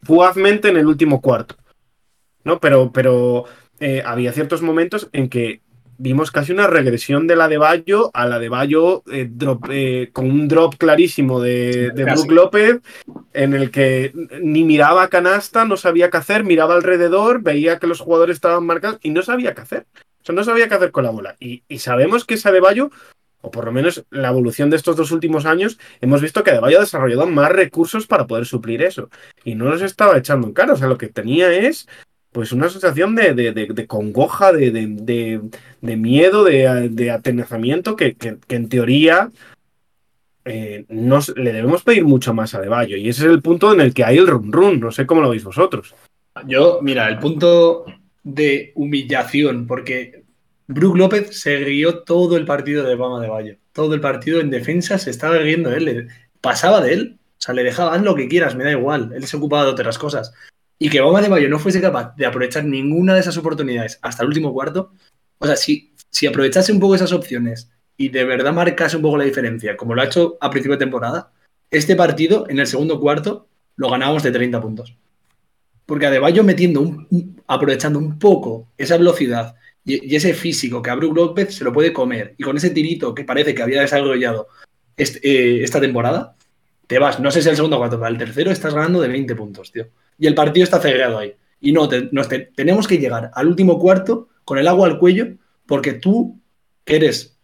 [0.04, 1.56] fugazmente en el último cuarto,
[2.44, 2.60] ¿no?
[2.60, 3.46] Pero, pero
[3.80, 5.62] eh, había ciertos momentos en que
[6.02, 10.10] vimos casi una regresión de la de Bayo a la de Bayo eh, drop, eh,
[10.12, 12.06] con un drop clarísimo de, de.
[12.06, 12.82] Brook López
[13.34, 17.88] en el que ni miraba a canasta, no sabía qué hacer, miraba alrededor, veía que
[17.88, 19.86] los jugadores estaban marcados y no sabía qué hacer.
[19.96, 21.36] O sea, no sabía qué hacer con la bola.
[21.40, 22.92] Y, y sabemos que esa de Bayo,
[23.42, 26.78] o por lo menos la evolución de estos dos últimos años, hemos visto que Adebayo
[26.78, 29.10] ha desarrollado más recursos para poder suplir eso.
[29.44, 30.74] Y no los estaba echando en cara.
[30.74, 31.88] O sea, lo que tenía es
[32.32, 35.42] pues una sensación de, de- de- de congoja, de, de- de-
[35.82, 38.16] de miedo, de, de atenazamiento que,
[38.50, 39.32] en teoría
[40.46, 42.98] eh, nos, le debemos pedir mucho más a Adebayo.
[42.98, 44.80] Y ese es el punto en el que hay el run run.
[44.80, 45.94] No sé cómo lo veis vosotros.
[46.48, 47.86] Yo, mira, el punto
[48.24, 50.24] de humillación, porque
[50.68, 53.58] Brook López se guió todo el partido de Bama de Bayo.
[53.74, 56.08] Todo el partido en defensa se estaba riendo él.
[56.40, 57.18] Pasaba de él.
[57.38, 59.12] O sea, le dejaba, haz lo que quieras, me da igual.
[59.16, 60.34] Él se ocupaba de otras cosas.
[60.84, 64.24] Y que Bama de Bayo no fuese capaz de aprovechar ninguna de esas oportunidades hasta
[64.24, 64.94] el último cuarto.
[65.38, 69.16] O sea, si, si aprovechase un poco esas opciones y de verdad marcase un poco
[69.16, 71.34] la diferencia, como lo ha hecho a principio de temporada,
[71.70, 74.98] este partido en el segundo cuarto lo ganábamos de 30 puntos.
[75.86, 79.54] Porque Adebayo metiendo un, aprovechando un poco esa velocidad
[79.86, 83.14] y, ese físico que a Brook López se lo puede comer y con ese tirito
[83.14, 84.48] que parece que había desarrollado
[84.98, 86.36] este- eh, esta temporada,
[86.88, 89.36] te vas, no sé si el segundo cuarto, pero al tercero estás ganando de 20
[89.36, 89.86] puntos, tío.
[90.22, 91.34] Y el partido está cerrado ahí.
[91.60, 95.30] Y no, tenemos que llegar al último cuarto con el agua al cuello
[95.66, 96.40] porque tú,
[96.86, 97.40] eres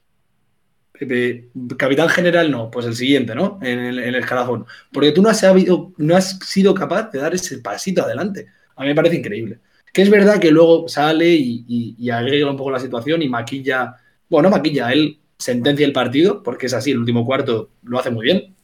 [1.00, 3.58] eh, capitán general, no, pues el siguiente, ¿no?
[3.64, 4.68] En el, escalafón.
[4.94, 8.46] Porque tú no has, sido capaz de dar ese pasito adelante.
[8.76, 9.60] A mí me parece increíble.
[9.92, 13.96] Que es verdad que luego sale y, agrega un poco la situación y maquilla,
[14.30, 18.12] bueno, no maquilla, él sentencia el partido, porque es así, el último cuarto lo hace
[18.12, 18.56] muy bien,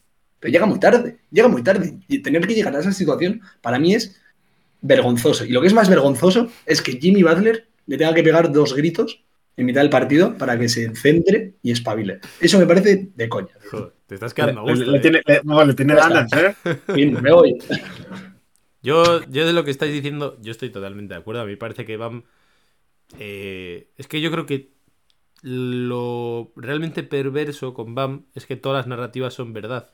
[0.44, 2.00] pero llega muy tarde, llega muy tarde.
[2.10, 4.20] Y tener que llegar a esa situación para mí es
[4.82, 5.46] vergonzoso.
[5.46, 8.76] Y lo que es más vergonzoso es que Jimmy Butler le tenga que pegar dos
[8.76, 9.24] gritos
[9.56, 12.20] en mitad del partido para que se centre y espabile.
[12.42, 13.54] Eso me parece de coña.
[13.72, 14.92] Joder, te estás quedando a Le, gusto.
[14.92, 15.02] le eh.
[15.02, 16.10] tiene, le- no, le tiene está.
[16.10, 16.56] ganas, ¿eh?
[16.94, 17.58] Fin, me voy.
[18.82, 21.42] Yo, yo de lo que estáis diciendo, yo estoy totalmente de acuerdo.
[21.42, 22.24] A mí me parece que Bam.
[23.20, 24.74] eh, es que yo creo que
[25.42, 29.90] lo realmente perverso con Bam es que todas las narrativas son verdad.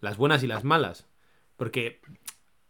[0.00, 1.06] Las buenas y las malas.
[1.56, 2.00] Porque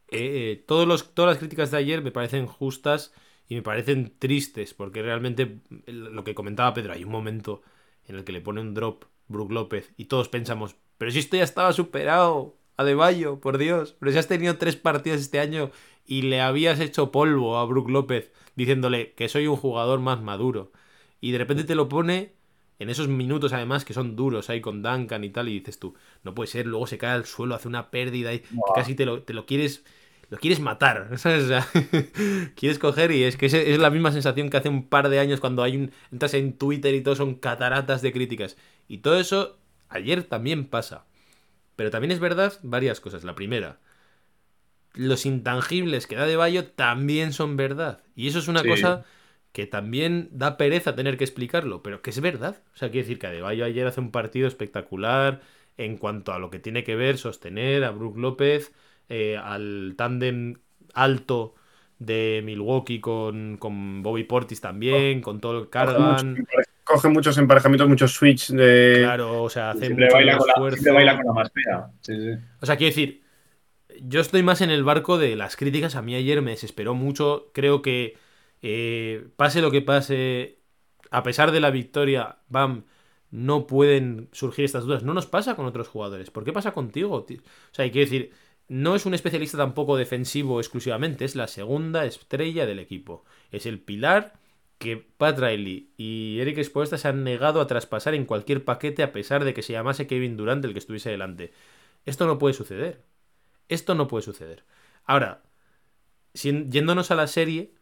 [0.09, 3.12] eh, eh, todos los, todas las críticas de ayer me parecen justas
[3.49, 4.74] y me parecen tristes.
[4.74, 7.62] Porque realmente, lo que comentaba Pedro, hay un momento
[8.07, 11.37] en el que le pone un drop Brook López y todos pensamos, pero si esto
[11.37, 15.70] ya estaba superado, Adebayo, por Dios, pero si has tenido tres partidos este año
[16.05, 20.72] y le habías hecho polvo a Brook López diciéndole que soy un jugador más maduro
[21.20, 22.35] y de repente te lo pone
[22.79, 25.95] en esos minutos además que son duros ahí con Duncan y tal y dices tú,
[26.24, 29.07] no puede ser, luego se cae al suelo, hace una pérdida y que casi te
[29.07, 29.85] lo, te lo quieres
[30.29, 31.45] lo quieres matar, ¿sabes?
[31.45, 31.66] O sea,
[32.57, 35.20] quieres coger y es que es, es la misma sensación que hace un par de
[35.20, 38.57] años cuando hay un entras en Twitter y todo son cataratas de críticas
[38.89, 39.59] y todo eso
[39.89, 41.05] ayer también pasa.
[41.77, 43.24] Pero también es verdad varias cosas.
[43.24, 43.81] La primera,
[44.95, 48.03] los intangibles que da de Bayo también son verdad.
[48.14, 48.68] Y eso es una Sí.
[48.68, 49.05] cosa
[49.57, 52.57] que también da pereza tener que explicarlo, pero que es verdad.
[52.74, 55.40] O sea, quiere decir que Adebayo ayer hace un partido espectacular
[55.78, 58.74] en cuanto a lo que tiene que ver sostener a Brook López,
[59.09, 60.59] eh, al tándem
[60.92, 61.54] alto
[61.98, 66.36] de Milwaukee con, con Bobby Portis también, con todo el Coge muchos,
[66.84, 68.96] coge muchos emparejamientos, muchos switch de.
[69.04, 71.90] Claro, o sea, hace mucho baila, con la, siempre baila con la más fea.
[72.02, 72.38] Sí, sí.
[72.61, 73.22] O sea, quiero decir,
[74.02, 75.96] yo estoy más en el barco de las críticas.
[75.96, 77.50] A mí ayer me desesperó mucho.
[77.54, 78.18] Creo que
[78.62, 80.59] eh, pase lo que pase,
[81.11, 82.84] a pesar de la victoria, Bam,
[83.30, 85.02] no pueden surgir estas dudas.
[85.02, 86.30] No nos pasa con otros jugadores.
[86.30, 87.14] ¿Por qué pasa contigo?
[87.14, 87.26] O
[87.72, 88.32] sea, quiero decir,
[88.68, 91.24] no es un especialista tampoco defensivo exclusivamente.
[91.24, 93.24] Es la segunda estrella del equipo.
[93.50, 94.34] Es el pilar
[94.78, 99.12] que Pat Riley y Eric Spoelstra se han negado a traspasar en cualquier paquete a
[99.12, 101.52] pesar de que se llamase Kevin Durant el que estuviese delante.
[102.04, 103.02] Esto no puede suceder.
[103.68, 104.64] Esto no puede suceder.
[105.04, 105.42] Ahora,
[106.34, 107.72] yéndonos a la serie,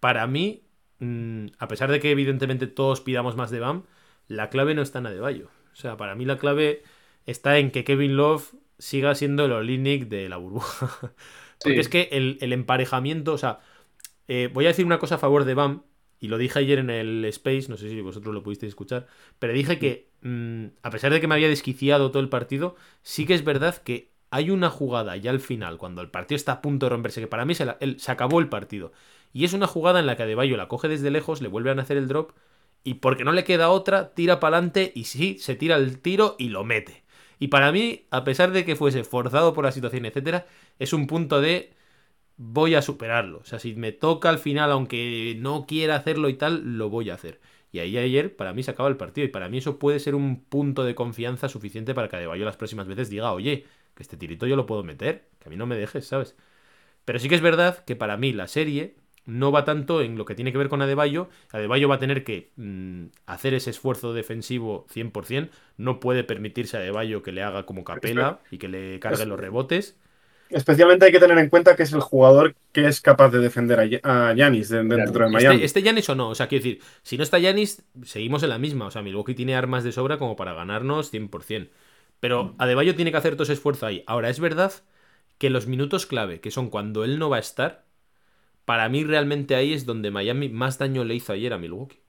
[0.00, 0.62] para mí,
[1.00, 3.84] mm, a pesar de que evidentemente todos pidamos más de BAM,
[4.28, 5.50] la clave no está en Adebayo.
[5.72, 6.82] O sea, para mí la clave
[7.26, 10.88] está en que Kevin Love siga siendo el Olinic de la burbuja.
[11.62, 11.80] Porque Sí.
[11.80, 13.60] es que el, el emparejamiento, o sea,
[14.28, 15.82] eh, voy a decir una cosa a favor de BAM,
[16.20, 19.06] y lo dije ayer en el Space, no sé si vosotros lo pudisteis escuchar,
[19.38, 23.24] pero dije que, mm, a pesar de que me había desquiciado todo el partido, sí
[23.26, 26.62] que es verdad que hay una jugada ya al final, cuando el partido está a
[26.62, 28.92] punto de romperse, que para mí se, la- el- se acabó el partido.
[29.32, 31.82] Y es una jugada en la que Adebayo la coge desde lejos, le vuelven a
[31.82, 32.32] hacer el drop,
[32.84, 36.36] y porque no le queda otra, tira para adelante y sí, se tira el tiro
[36.38, 37.04] y lo mete.
[37.38, 40.46] Y para mí, a pesar de que fuese forzado por la situación, etcétera,
[40.78, 41.72] es un punto de
[42.36, 43.38] voy a superarlo.
[43.38, 47.10] O sea, si me toca al final, aunque no quiera hacerlo y tal, lo voy
[47.10, 47.40] a hacer.
[47.70, 49.26] Y ahí ayer, para mí, se acaba el partido.
[49.26, 52.56] Y para mí eso puede ser un punto de confianza suficiente para que Adebayo las
[52.56, 55.66] próximas veces diga, oye, que este tirito yo lo puedo meter, que a mí no
[55.66, 56.36] me dejes, ¿sabes?
[57.04, 58.96] Pero sí que es verdad que para mí la serie
[59.28, 61.28] no va tanto en lo que tiene que ver con Adebayo.
[61.52, 65.50] Adebayo va a tener que mm, hacer ese esfuerzo defensivo 100%.
[65.76, 69.38] No puede permitirse a Adebayo que le haga como capela y que le cargue los
[69.38, 69.96] rebotes.
[70.50, 73.80] Especialmente hay que tener en cuenta que es el jugador que es capaz de defender
[73.80, 75.56] a Ya- a Giannis de- dentro de Miami.
[75.56, 78.48] Este, este Giannis o no, o sea, quiero decir, si no está Giannis, seguimos en
[78.48, 78.86] la misma.
[78.86, 81.68] O sea, Milwaukee tiene armas de sobra como para ganarnos 100%.
[82.20, 84.02] Pero Adebayo tiene que hacer todo ese esfuerzo ahí.
[84.06, 84.72] Ahora, es verdad
[85.36, 87.84] que los minutos clave, que son cuando él no va a estar,
[88.68, 92.00] para mí realmente ahí es donde Miami más daño le hizo ayer a Milwaukee.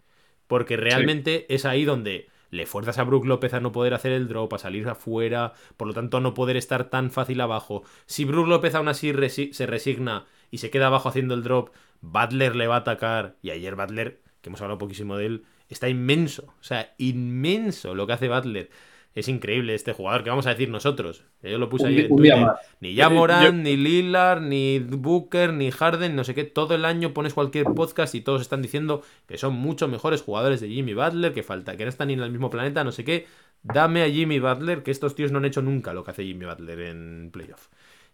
[0.46, 4.28] Porque realmente es ahí donde le fuerzas a Brook López a no poder hacer el
[4.28, 7.84] drop, a salir afuera, por lo tanto a no poder estar tan fácil abajo.
[8.08, 11.70] Si Brook López aún así resi- se resigna y se queda abajo haciendo el drop,
[12.02, 13.38] Butler le va a atacar.
[13.42, 16.48] Y ayer Butler, que hemos hablado poquísimo de él, está inmenso.
[16.60, 18.70] O sea, inmenso lo que hace Butler.
[19.16, 21.24] Es increíble este jugador, que vamos a decir nosotros.
[21.42, 22.48] Yo lo puse Un, ayer en Twitter.
[22.80, 26.44] Ni Jamoran, ni Lillard, ni Booker, ni Harden, no sé qué.
[26.44, 30.62] Todo el año pones cualquier podcast y todos están diciendo que son mucho mejores jugadores
[30.62, 33.04] de Jimmy Butler, que falta, que no están ni en el mismo planeta, no sé
[33.04, 33.26] qué.
[33.64, 36.46] Dame a Jimmy Butler, que estos tíos no han hecho nunca lo que hace Jimmy
[36.46, 37.68] Butler en playoff.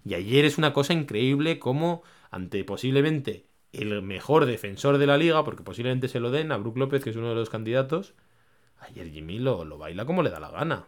[0.06, 5.44] Y ayer es una cosa increíble como ante posiblemente el mejor defensor de la liga,
[5.44, 8.14] porque posiblemente se lo den a Brook López, que es uno de los candidatos,
[8.86, 10.88] ayer Jimmy lo, lo baila como le da la gana.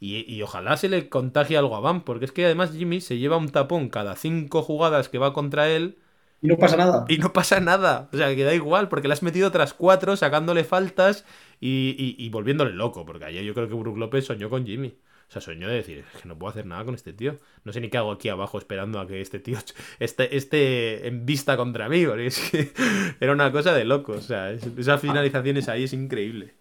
[0.00, 3.18] Y, y ojalá se le contagie algo a Bam, porque es que además Jimmy se
[3.18, 5.98] lleva un tapón cada cinco jugadas que va contra él
[6.40, 7.04] Y no pasa nada.
[7.08, 8.08] y no pasa nada.
[8.12, 11.24] O sea, que da igual, porque le has metido otras cuatro, sacándole faltas
[11.60, 13.06] y, y- y volviéndole loco.
[13.06, 14.98] Porque ayer yo creo que Brook López soñó con Jimmy.
[15.28, 17.38] O sea, soñó de decir, es que no puedo hacer nada con este tío.
[17.64, 19.58] No sé ni qué hago aquí abajo esperando a que este tío
[19.98, 22.04] esté, esté en vista contra mí.
[22.06, 22.72] Porque es que
[23.20, 24.18] era una cosa de locos.
[24.18, 26.54] O sea, es- esas finalizaciones ahí es increíble.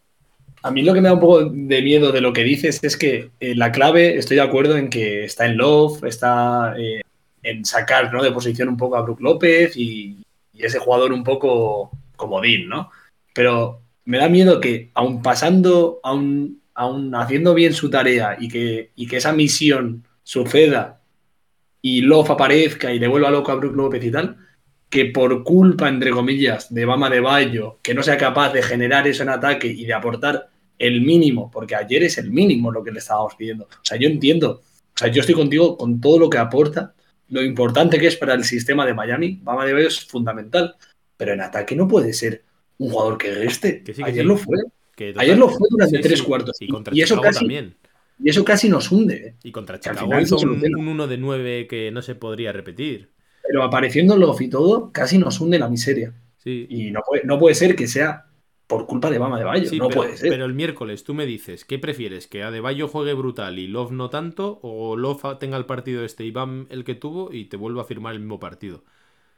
[0.66, 2.96] A mí lo que me da un poco de miedo de lo que dices es
[2.96, 7.02] que eh, la clave, estoy de acuerdo en que está en Love, está eh,
[7.44, 8.24] en sacar ¿no?
[8.24, 10.18] de posición un poco a Brook López y,
[10.58, 12.90] ese jugador un poco comodín, ¿no?
[13.34, 18.92] Pero me da miedo que, aun pasando, aun, aun haciendo bien su tarea y que,
[18.96, 21.02] y que esa misión suceda
[21.82, 24.38] y Love aparezca y le vuelva loco a Brook López y tal,
[24.90, 29.06] que por culpa, entre comillas, de Bama de Bayo, que no sea capaz de generar
[29.08, 30.53] eso en ataque y de aportar
[30.88, 33.66] el mínimo, porque ayer es el mínimo lo que le estábamos pidiendo.
[33.66, 36.94] O sea, yo entiendo, o sea, yo estoy contigo con todo lo que aporta,
[37.30, 40.76] lo importante que es para el sistema de Miami, Bama de Bayo es fundamental,
[41.18, 42.44] pero en ataque no puede ser
[42.78, 43.84] un jugador que reste.
[43.84, 44.28] Que sí, que ayer sí.
[44.28, 44.58] lo fue.
[44.96, 46.56] Que Ayer lo fue durante Sí, tres cuartos.
[46.60, 47.76] Y contra Y eso casi- también.
[48.24, 49.16] Y eso casi nos hunde.
[49.16, 49.36] ¿eh?
[49.44, 50.78] Y contra Chicago hizo un, soluciona.
[50.78, 53.10] un 1 de 9 que no se podría repetir.
[53.48, 56.14] Pero apareciendo Love y todo, casi nos hunde la miseria.
[56.38, 56.68] Sí.
[56.70, 58.26] Y no puede, no puede ser que sea
[58.78, 59.70] por culpa de Bama de Bayo.
[59.70, 60.30] Sí, no pero, puede ser.
[60.30, 62.28] pero el miércoles tú me dices, ¿qué prefieres?
[62.28, 64.60] ¿Que Adebayo juegue brutal y Love no tanto?
[64.62, 67.86] ¿O Love tenga el partido este y Bam el que tuvo y te vuelva a
[67.86, 68.84] firmar el mismo partido?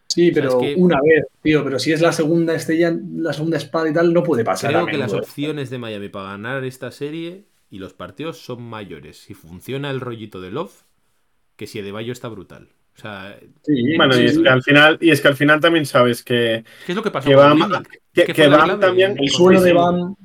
[0.08, 2.96] Sí, O sea, pero es que- una vez, tío, pero si es la segunda estrella,
[3.18, 4.72] la segunda espada y tal, no puede pasar.
[4.72, 9.18] Creo que las opciones de Miami para ganar esta serie y los partidos son mayores.
[9.18, 10.84] Si funciona el rollito de Love,
[11.58, 12.70] que si Adebayo está brutal.
[12.96, 15.60] O sea, Sí, Bueno, sí, y es que al final, y es que al final
[15.60, 17.84] también sabes que, ¿qué es lo que pasó Que con Bam-
[18.14, 19.74] que- Bam también- el suelo de.
[19.74, 20.16] Bam.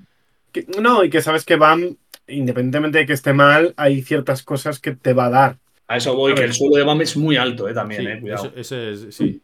[0.52, 1.96] que- No, y que sabes que Bam,
[2.28, 5.58] independientemente de que esté mal, hay ciertas cosas que te va a dar.
[5.88, 8.06] A eso voy, A que el suelo de Bam es muy alto, eh, también, Sí,
[8.08, 8.52] eh, cuidado.
[8.56, 9.42] eso, eso es, sí.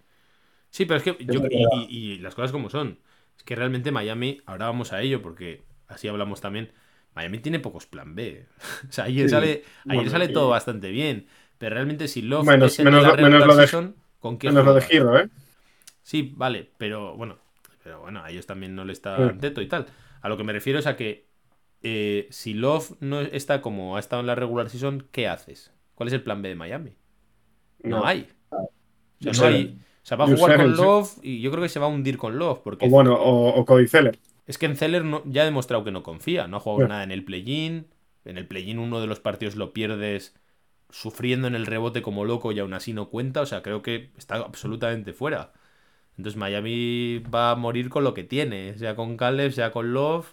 [0.70, 1.59] Sí, pero es que yo, y, verdad.
[1.89, 3.01] y- y las cosas como son.
[3.37, 6.70] Es que realmente Miami, ahora vamos a ello porque así hablamos también.
[7.14, 8.47] Miami tiene pocos plan B.
[8.89, 9.31] o sea, ayer Sí.
[9.31, 9.64] sale, ayer
[9.97, 11.27] Bueno, sale todo bastante bien.
[11.59, 13.97] Pero realmente si Love Menos- es en menos la lo- menos regular lo de- season,
[14.21, 14.81] ¿con qué Menos lo de?
[14.83, 15.29] Giro, ¿eh?
[16.03, 17.39] Sí, vale, pero bueno,
[17.83, 19.39] pero bueno, a ellos también no le está Mm.
[19.41, 19.87] teto y tal.
[20.21, 21.27] A lo que me refiero es a que
[21.83, 25.73] eh, si Love no está como ha estado en la regular season, ¿qué haces?
[25.95, 26.97] ¿Cuál es el plan B de Miami?
[27.83, 28.07] No, No.
[28.07, 28.27] hay.
[28.51, 29.79] O sea, No hay.
[30.03, 30.83] O sea, va a jugar con sí.
[30.83, 32.61] Love y yo creo que se va a hundir con Love.
[32.65, 34.19] Porque O bueno, o, o Cody Zeller.
[34.47, 36.47] es que en Zeller no- ya ha demostrado que no confía.
[36.49, 36.89] No ha jugado Bueno.
[36.91, 37.87] nada en el play-in.
[38.25, 40.35] En el play-in uno de los partidos lo pierdes
[40.91, 43.41] sufriendo en el rebote como loco y aún así no cuenta.
[43.41, 45.53] O sea, creo que está absolutamente fuera.
[46.16, 50.26] Entonces Miami va a morir con lo que tiene, sea con Caleb, sea con Love.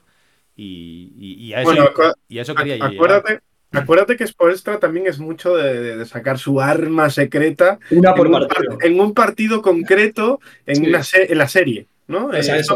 [0.55, 3.41] Y, a, eso, quería yo acuérdate,
[3.73, 10.39] Acuérdate que Spoelstra también es mucho de, sacar su arma secreta en, un partido concreto
[10.67, 11.87] en, una en la serie.
[12.07, 12.33] ¿no?
[12.33, 12.75] Eh, esto,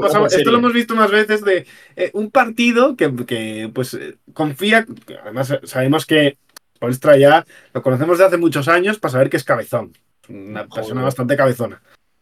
[0.52, 3.98] lo hemos visto más veces de eh, un partido que, pues
[4.34, 4.88] confía,
[5.24, 6.38] además sabemos que
[6.78, 9.94] Spoelstra ya lo conocemos de hace muchos años para saber que es cabezón,
[10.30, 11.82] una persona bastante cabezona.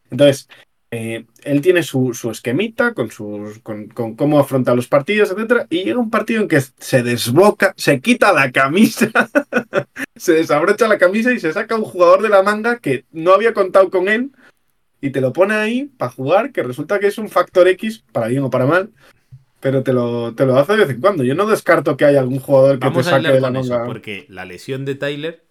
[0.10, 0.47] Entonces,
[0.91, 5.99] eh, él tiene su, esquemita con, sus, con, cómo afronta los partidos, etcétera, y llega
[5.99, 9.10] un partido en que se desboca, se quita la camisa,
[10.16, 13.53] se desabrocha la camisa y se saca un jugador de la manga que no había
[13.53, 14.32] contado con él
[15.01, 18.28] y te lo pone ahí para jugar, que resulta que es un factor X, para
[18.28, 18.91] bien o para mal,
[19.66, 21.24] pero te lo, te lo hace de vez en cuando.
[21.24, 23.84] Yo no descarto que haya algún jugador que te saque de la manga.
[23.88, 25.41] porque la lesión de Tyler,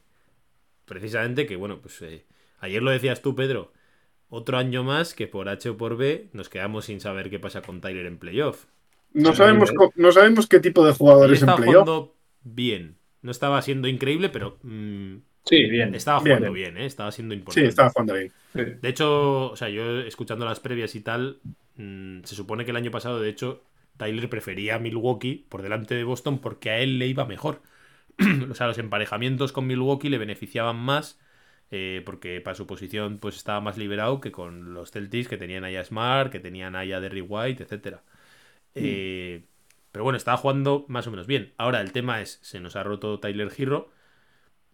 [0.84, 2.24] precisamente, que bueno, pues eh,
[2.60, 3.72] ayer lo decías tú, Pedro
[4.28, 7.60] otro año más que por H o por B nos quedamos sin saber qué pasa
[7.60, 8.66] con Tyler en playoff.
[9.12, 11.66] No, sabemos, no sabemos qué tipo de jugadores en playoff.
[11.66, 12.94] Jugando bien.
[13.20, 14.58] No estaba siendo increíble, pero.
[14.62, 15.92] Mm, sí, bien.
[15.96, 16.86] Estaba jugando bien, ¿eh?
[16.86, 17.62] Estaba siendo importante.
[17.62, 18.32] Sí, estaba jugando bien.
[18.80, 21.40] De hecho, o sea, yo escuchando las previas y tal,
[21.76, 23.62] mm, se supone que el año pasado, de hecho,
[23.96, 27.62] Tyler prefería a Milwaukee por delante de Boston porque a él le iba mejor.
[28.50, 31.18] o sea, los emparejamientos con Milwaukee le beneficiaban más
[31.70, 35.64] eh, porque para su posición pues estaba más liberado que con los Celtics que tenían
[35.64, 37.98] ahí a Smart, que tenían ahí a Derry White, etc.
[38.74, 39.44] Eh,
[39.90, 41.52] pero bueno, estaba jugando más o menos bien.
[41.56, 43.90] Ahora el tema es, se nos ha roto Tyler Hero.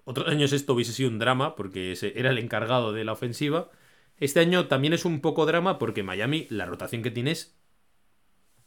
[0.05, 3.71] Otros años esto hubiese sido un drama porque era el encargado de la ofensiva.
[4.19, 7.60] Este año también es un poco drama porque Miami la rotación que tiene es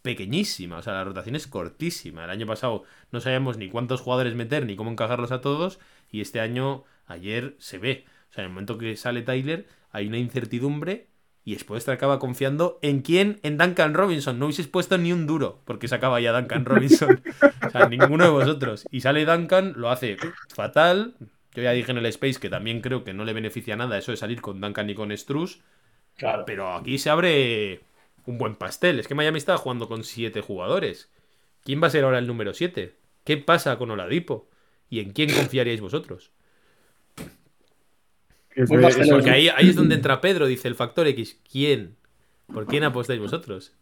[0.03, 2.25] pequeñísima, o sea, la rotación es cortísima.
[2.25, 5.79] El año pasado no sabíamos ni cuántos jugadores meter ni cómo encajarlos a todos
[6.11, 8.05] y este año, ayer, se ve.
[8.29, 11.07] O sea, en el momento que sale Tyler, hay una incertidumbre
[11.45, 14.37] y después te acaba confiando en quién, en Duncan Robinson.
[14.37, 17.21] No hubieses puesto ni un duro porque se acaba ya Duncan Robinson.
[17.67, 18.85] o sea, ninguno de vosotros.
[18.91, 20.17] Y sale Duncan, lo hace
[20.53, 21.15] fatal.
[21.53, 24.11] Yo ya dije en el Space que también creo que no le beneficia nada eso
[24.11, 25.61] de salir con Duncan y con Struz.
[26.17, 26.43] Claro.
[26.45, 27.81] Pero aquí se abre
[28.25, 28.99] un buen pastel.
[28.99, 31.09] Es que Miami está jugando con siete jugadores.
[31.63, 32.95] ¿Quién va a ser ahora el número 7?
[33.23, 34.49] ¿Qué pasa con Oladipo?
[34.89, 36.31] ¿Y en quién confiaríais vosotros?
[38.55, 41.39] Porque ahí, es donde entra Pedro, dice el factor X.
[41.49, 41.95] ¿Quién?
[42.53, 43.73] ¿Por quién apostáis vosotros?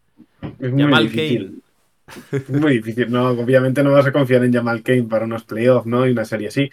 [0.59, 1.51] Es Jamal Kane.
[2.31, 3.09] Es muy difícil.
[3.09, 6.07] No, obviamente no vas a confiar en Jamal Kane para unos playoffs, ¿no?
[6.07, 6.69] Y una serie así.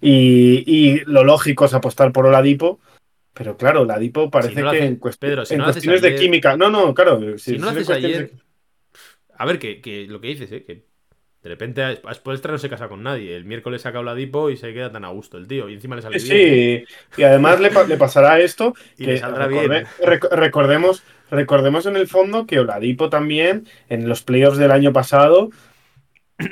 [0.00, 2.80] Y, lo lógico es apostar por Oladipo.
[3.34, 5.48] Pero claro, Oladipo parece que en, cuestiones
[6.02, 6.56] de química.
[6.56, 7.38] No, no, claro.
[7.38, 8.32] Si, no haces ayer.
[9.36, 10.64] A ver, que, lo que dices, ¿eh?
[10.64, 10.90] Que
[11.42, 13.34] de repente Spoelstra no se casa con nadie.
[13.34, 15.68] El miércoles saca la dipo y se queda tan a gusto el tío.
[15.68, 16.84] Y encima le sale sí, bien.
[16.86, 18.74] Sí, y además le, pasará esto.
[18.98, 19.86] y que le saldrá bien.
[20.32, 25.50] recordemos, recordemos en el fondo que Oladipo también, en los playoffs del año pasado,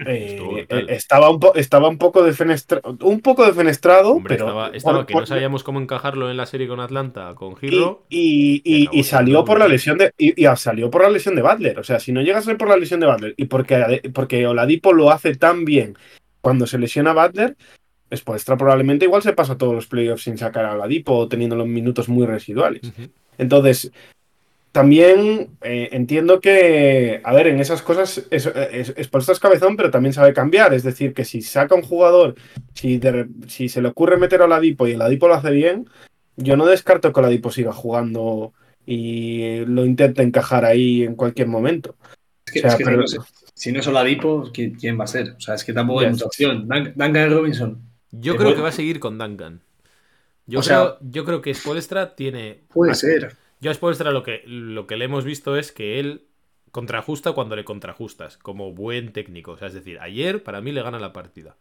[0.07, 5.27] eh, eh, estaba, un estaba un poco defenestrado, un poco defenestrado, pero estaba, que no
[5.27, 8.05] sabíamos cómo encajarlo en la serie con Atlanta, con Giro.
[8.09, 11.79] Y, salió por la lesión de y, salió por la lesión de Butler.
[11.79, 14.47] O sea, si no llega a ser por la lesión de Butler y porque, porque
[14.47, 15.97] Oladipo lo hace tan bien
[16.41, 17.57] cuando se lesiona Butler,
[18.11, 21.67] después probablemente igual se pasa todos los playoffs sin sacar a Oladipo o teniendo los
[21.67, 22.83] minutos muy residuales.
[23.37, 23.93] Entonces,
[24.73, 29.91] también eh, entiendo que, a ver, en esas cosas es, es, por estas cabezón, pero
[29.91, 30.75] también sabe cambiar.
[30.75, 32.35] Es decir, que si saca un jugador,
[32.75, 33.01] si,
[33.47, 35.89] si se le ocurre meter a Ladipo y el Ladipo lo hace bien,
[36.37, 38.53] yo no descarto que Ladipo siga jugando
[38.85, 41.97] y lo intente encajar ahí en cualquier momento.
[42.47, 43.05] Es que,
[43.55, 45.31] si no es Oladipo, ¿quién va a ser?
[45.37, 46.69] O sea, es que tampoco hay mucha opción.
[46.69, 47.83] Duncan Robinson.
[48.13, 49.61] Yo creo que va a seguir con Duncan.
[50.47, 52.61] Yo, creo, yo creo que Spolstra tiene.
[52.73, 56.27] Puede ser yo a Spoelstra lo que, lo que le hemos visto es que él
[56.71, 59.53] contrajusta cuando le contrajustas, como buen técnico.
[59.53, 61.57] O sea, es decir, ayer para mí le gana la partida.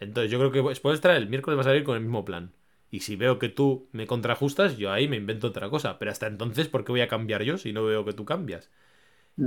[0.00, 2.52] Entonces yo creo que Spoelstra el miércoles va a salir con el mismo plan.
[2.90, 5.98] Y si veo que tú me contrajustas, yo ahí me invento otra cosa.
[5.98, 8.70] Pero hasta entonces, ¿por qué voy a cambiar yo si no veo que tú cambias?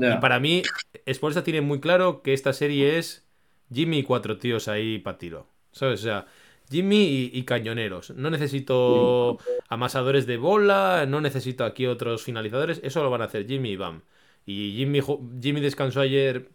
[0.06, 0.64] Y para mí,
[1.12, 3.28] Spoelstra tiene muy claro que esta serie es
[3.74, 5.48] Jimmy y cuatro tíos ahí para tiro.
[5.72, 6.02] ¿Sabes?
[6.02, 6.28] O sea,
[6.70, 8.12] Jimmy y, cañoneros.
[8.12, 9.40] No necesito
[9.70, 12.80] amasadores de bola, no necesito aquí otros finalizadores.
[12.84, 14.02] Eso lo van a hacer Jimmy y Bam.
[14.46, 15.02] Y Jimmy,
[15.42, 16.50] Jimmy descansó ayer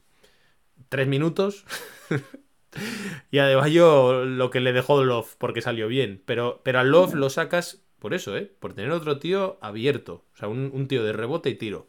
[0.89, 1.65] tres minutos.
[3.31, 6.23] y a Deballo lo que le dejó Love porque salió bien.
[6.25, 8.53] Pero, pero a Love lo sacas por eso, ¿eh?
[8.61, 10.25] Por tener otro tío abierto.
[10.35, 11.89] O sea, un, tío de rebote y tiro.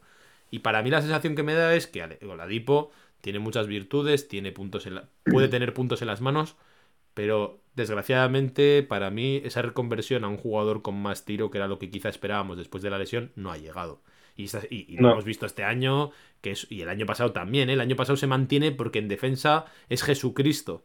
[0.50, 4.50] Y para mí la sensación que me da es que Oladipo tiene muchas virtudes, tiene
[4.52, 6.56] puntos en puede tener puntos en las manos
[7.16, 11.78] Pero desgraciadamente, para mí, esa reconversión a un jugador con más tiro, que era lo
[11.78, 14.02] que quizá esperábamos después de la lesión, no ha llegado.
[14.36, 15.12] Y, y lo No.
[15.12, 16.10] hemos visto este año,
[16.42, 17.72] que es, y el año pasado también, ¿eh?
[17.72, 20.84] el año pasado se mantiene porque en defensa es Jesucristo,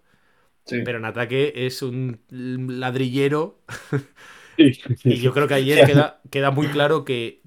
[0.65, 0.83] Sí.
[0.85, 3.59] pero en ataque es un ladrillero.
[4.57, 4.71] Sí.
[5.05, 5.85] Y yo creo que ayer Sí.
[5.91, 7.41] queda, queda muy claro que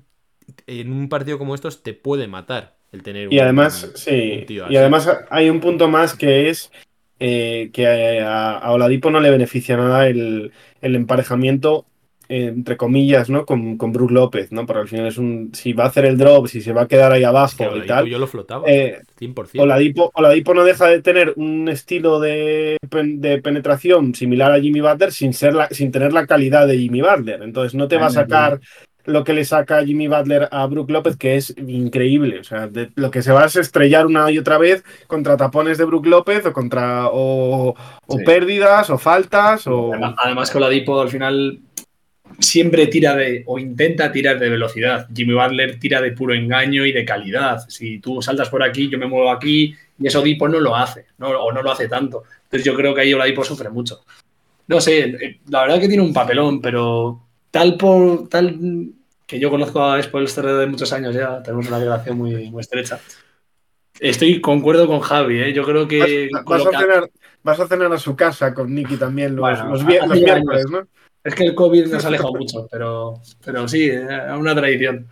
[0.67, 4.45] en un partido como estos te puede matar el tener Y un- además, un sí.
[4.47, 6.73] tío Y además hay un punto más que es
[7.27, 7.87] eh, que
[8.21, 10.53] a, a Oladipo no le beneficia nada el,
[10.83, 11.87] el emparejamiento,
[12.29, 13.47] eh, entre comillas, ¿no?
[13.47, 14.67] Con, con Brook López, ¿no?
[14.67, 15.51] Porque al final es un.
[15.55, 17.79] Si va a hacer el drop, si se va a quedar ahí Es abajo que
[17.79, 18.07] y tal.
[18.07, 19.63] yo lo flotaba, eh, 100%.
[19.63, 25.13] Oladipo, Oladipo no deja de tener un estilo de, de penetración similar a Jimmy Butler
[25.13, 27.43] sin, ser la- sin tener la calidad de Jimmy Butler.
[27.43, 28.61] Entonces no te va a sacar
[29.07, 32.41] lo que le saca Jimmy Butler a Brook López, que es increíble.
[32.41, 35.77] O sea, de- lo que se va es estrellar una y otra vez contra tapones
[35.79, 37.75] de Brook López o contra o,
[38.07, 38.25] o Sí.
[38.25, 39.93] pérdidas o faltas o...
[39.93, 41.59] Además, además que Oladipo al final
[42.39, 45.07] siempre tira de, o intenta tirar de velocidad.
[45.15, 47.61] Jimmy Butler tira de puro engaño y de calidad.
[47.69, 51.07] Si tú saltas por aquí, yo me muevo aquí, y eso Oladipo no lo hace,
[51.19, 52.25] no, o no lo hace tanto.
[52.45, 54.01] Entonces yo creo que ahí Oladipo sufre mucho.
[54.67, 57.21] No sé, eh, la verdad que tiene un papelón, pero
[57.55, 58.59] tal por tal
[59.29, 62.99] que yo conozco a Spoelstra de muchos años ya, tenemos una relación muy, muy estrecha.
[64.01, 65.53] Estoy concuerdo con Javi, ¿eh?
[65.53, 67.11] yo creo que Vas, vas a cenar,
[67.45, 70.67] vas a cenar a su casa con Nicky también los, Bueno, los, los ya miércoles.
[70.69, 70.89] ¿no?
[71.23, 74.03] Es que el COVID nos ha alejado mucho, pero, pero sí, es
[74.37, 75.07] una tradición.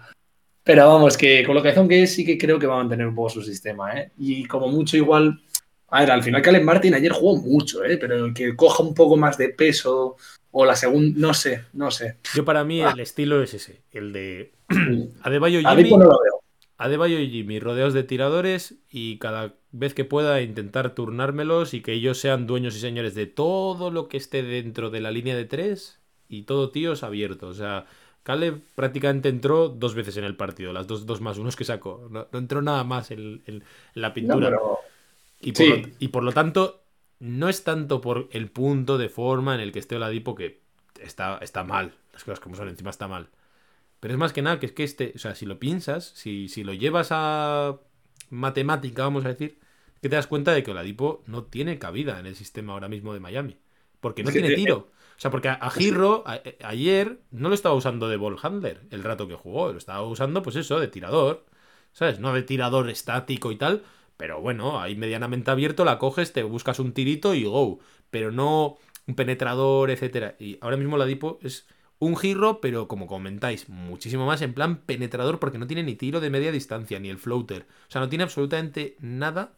[0.65, 2.79] Pero vamos, que con lo que Zon que es, sí que creo que va a
[2.79, 4.11] mantener un poco su sistema, ¿eh?
[4.19, 5.41] Y como mucho igual.
[5.89, 7.99] A ver, al final Calen Martin ayer jugó mucho, ¿eh?
[7.99, 10.17] Pero que coja un poco más de peso
[10.53, 11.19] o la segunda.
[11.19, 12.17] No sé, no sé.
[12.35, 14.53] Yo para mí el estilo es ese, el de
[15.23, 16.43] Adebayo y Jimmy, Dipo no lo veo.
[16.79, 21.93] Adebayo y Jimmy rodeados de tiradores y cada vez que pueda intentar turnármelos y que
[21.93, 25.45] ellos sean dueños y señores de todo lo que esté dentro de la línea de
[25.45, 27.57] tres y todo tíos abiertos.
[27.57, 27.87] O sea,
[28.25, 32.09] Caleb prácticamente entró dos veces en el partido, las dos, dos más unos que sacó.
[32.11, 33.63] No, no entró nada más en, en-
[33.95, 34.49] en la No, pintura.
[34.51, 34.79] pero
[35.41, 35.69] Y por, Sí.
[35.69, 36.82] lo, y por lo tanto,
[37.23, 40.63] no es tanto por el punto de forma en el que esté Oladipo que
[41.01, 41.95] está, está mal.
[42.13, 43.31] Las cosas como son, encima está mal.
[44.01, 46.49] Pero es más que nada que es que este, o sea, si lo piensas, si,
[46.49, 47.79] si lo llevas a
[48.31, 49.59] matemática, vamos a decir,
[50.01, 53.15] que te das cuenta de que Oladipo no tiene cabida en el sistema ahora mismo
[53.15, 53.59] de Miami.
[54.01, 54.77] Porque no Es tiene eh, tiro.
[55.17, 58.81] O sea, porque a, Girro a- eh, ayer no lo estaba usando de ball handler
[58.91, 59.71] el rato que jugó.
[59.73, 61.45] Lo estaba usando, pues eso, de tirador.
[61.93, 62.19] ¿Sabes?
[62.21, 63.85] No de tirador estático y tal.
[64.17, 67.81] Pero bueno, ahí medianamente abierto la coges, te buscas un tirito y go.
[68.11, 70.37] Pero no un penetrador, etcétera.
[70.39, 71.67] Y ahora mismo la Dipo es
[71.99, 76.21] un giro, pero como comentáis, muchísimo más en plan penetrador, porque no tiene ni tiro
[76.21, 77.67] de media distancia, ni el floater.
[77.89, 79.55] O sea, no tiene absolutamente nada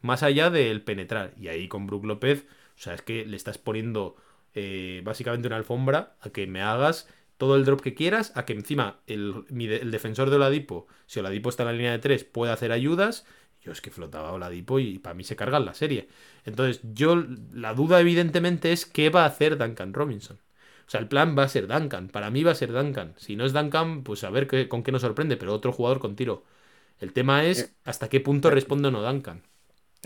[0.00, 1.34] más allá del penetrar.
[1.36, 2.46] Y ahí con Brook López,
[2.76, 4.16] o sea, es que le estás poniendo
[4.54, 8.52] eh, básicamente una alfombra a que me hagas todo el drop que quieras, a que
[8.52, 12.24] encima el, de- el defensor de Oladipo, si Oladipo está en la línea de 3,
[12.24, 13.26] puede hacer ayudas.
[13.68, 16.08] Yo es que flotaba Oladipo y para mí se carga en la serie.
[16.44, 17.16] Entonces, yo,
[17.52, 20.38] la duda evidentemente es qué va a hacer Duncan Robinson.
[20.86, 22.08] O sea, el plan va a ser Duncan.
[22.08, 23.14] Para mí va a ser Duncan.
[23.18, 26.00] Si no es Duncan, pues a ver qué- con qué nos sorprende, pero otro jugador
[26.00, 26.44] con tiro.
[27.00, 29.42] El tema es hasta qué punto responde o no Duncan.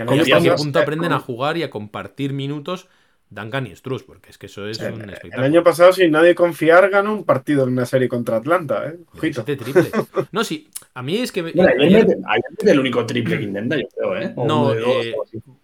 [0.06, 2.88] Y hasta qué punto aprenden eh, a jugar y a compartir minutos
[3.34, 5.44] Duncan y Struz, porque es que eso es un El espectáculo.
[5.46, 8.98] año pasado, sin nadie confiar, ganó un partido en una serie contra Atlanta, ¿eh?
[9.14, 9.42] Ojito.
[9.42, 9.90] 17 triple.
[10.32, 11.42] No, sí, a mí es que...
[11.42, 14.32] Bueno, ayer ayer- mete el único triple que intenta, yo creo, ¿eh?
[14.36, 15.14] O No, dos, eh,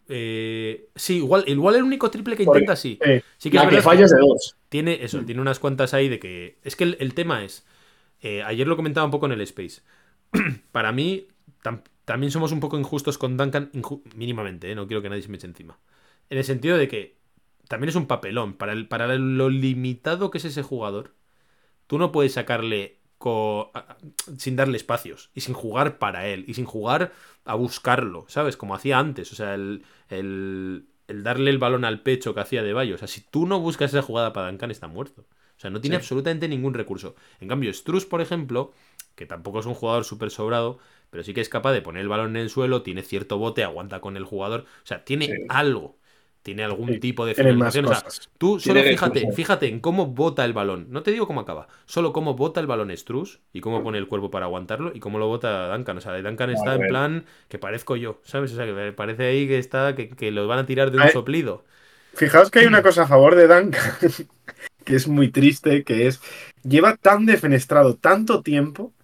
[0.09, 2.99] eh, sí, igual, igual el único triple que Porque- intenta, sí.
[3.05, 3.21] Sí.
[3.37, 4.57] Sí que es La que verdad falla es de dos.
[4.69, 6.59] Tiene eso, tiene unas cuantas ahí de que.
[6.64, 7.64] Es que el, el tema es.
[8.23, 9.83] eh, ayer lo comentaba un poco en el Space.
[10.73, 11.29] Para mí,
[11.62, 15.23] tam- también somos un poco injustos con Duncan, inju- mínimamente, eh, no quiero que nadie
[15.23, 15.79] se me eche encima.
[16.31, 17.18] En el sentido de que
[17.69, 18.55] también es un papelón.
[18.55, 21.14] Para, el, para lo limitado que es ese jugador,
[21.87, 23.73] tú no puedes sacarle co-
[24.39, 27.12] sin darle espacios y sin jugar para él y sin jugar
[27.45, 28.57] a buscarlo, ¿sabes?
[28.57, 29.33] Como hacía antes.
[29.33, 32.95] O sea, el, el, el darle el balón al pecho que hacía de Bayo.
[32.95, 35.23] O sea, si tú no buscas esa jugada para Duncan, está muerto.
[35.57, 36.03] O sea, no tiene Sí.
[36.03, 37.16] absolutamente ningún recurso.
[37.41, 38.73] En cambio, Struz, por ejemplo,
[39.16, 40.79] que tampoco es un jugador súper sobrado,
[41.11, 43.64] pero sí que es capaz de poner el balón en el suelo, tiene cierto bote,
[43.64, 44.66] aguanta con el jugador.
[44.85, 45.33] O sea, tiene Sí.
[45.49, 45.99] algo.
[46.43, 47.86] Tiene algún Sí, tipo de finalización.
[47.86, 48.05] O sea.
[48.39, 49.36] Tú Tiene solo fíjate, recursos.
[49.36, 50.86] fíjate en cómo bota el balón.
[50.91, 54.07] No te digo cómo acaba, solo cómo bota el balón Struz y cómo pone el
[54.09, 55.99] cuerpo para aguantarlo y cómo lo bota Duncan.
[55.99, 58.53] O sea, Duncan está en plan que parezco yo, ¿sabes?
[58.53, 60.99] O sea, que me parece ahí que está, que, que lo van a tirar de
[60.99, 61.12] un Ay.
[61.12, 61.64] soplido.
[62.14, 63.93] Fijaos que hay una cosa a favor de Duncan,
[64.84, 66.20] que es muy triste, que es,
[66.62, 68.95] lleva tan defenestrado tanto tiempo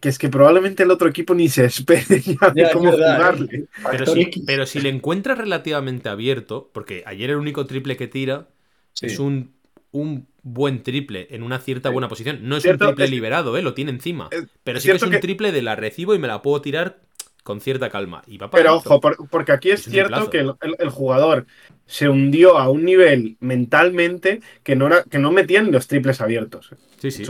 [0.00, 3.16] que es que probablemente el otro equipo ni se espere ya de Ya, cómo verdad,
[3.16, 3.66] jugarle.
[3.90, 8.48] Pero si, pero si le encuentras relativamente abierto, porque ayer el único triple que tira
[8.92, 9.06] Sí.
[9.06, 9.52] es un,
[9.92, 12.40] un buen triple en una cierta buena posición.
[12.42, 13.62] No es Cierto, un triple es- liberado, ¿eh?
[13.62, 14.28] lo tiene encima.
[14.32, 16.60] es Pero sí que es un que- triple de la recibo y me la puedo
[16.62, 17.00] tirar
[17.48, 18.22] con cierta calma.
[18.26, 21.46] Y va para Pero ojo, por- porque aquí es cierto que el, el- el jugador
[21.86, 26.20] se hundió a un nivel mentalmente que no, era, que no metía ni los triples
[26.20, 26.72] abiertos.
[26.98, 27.22] Sí, sí.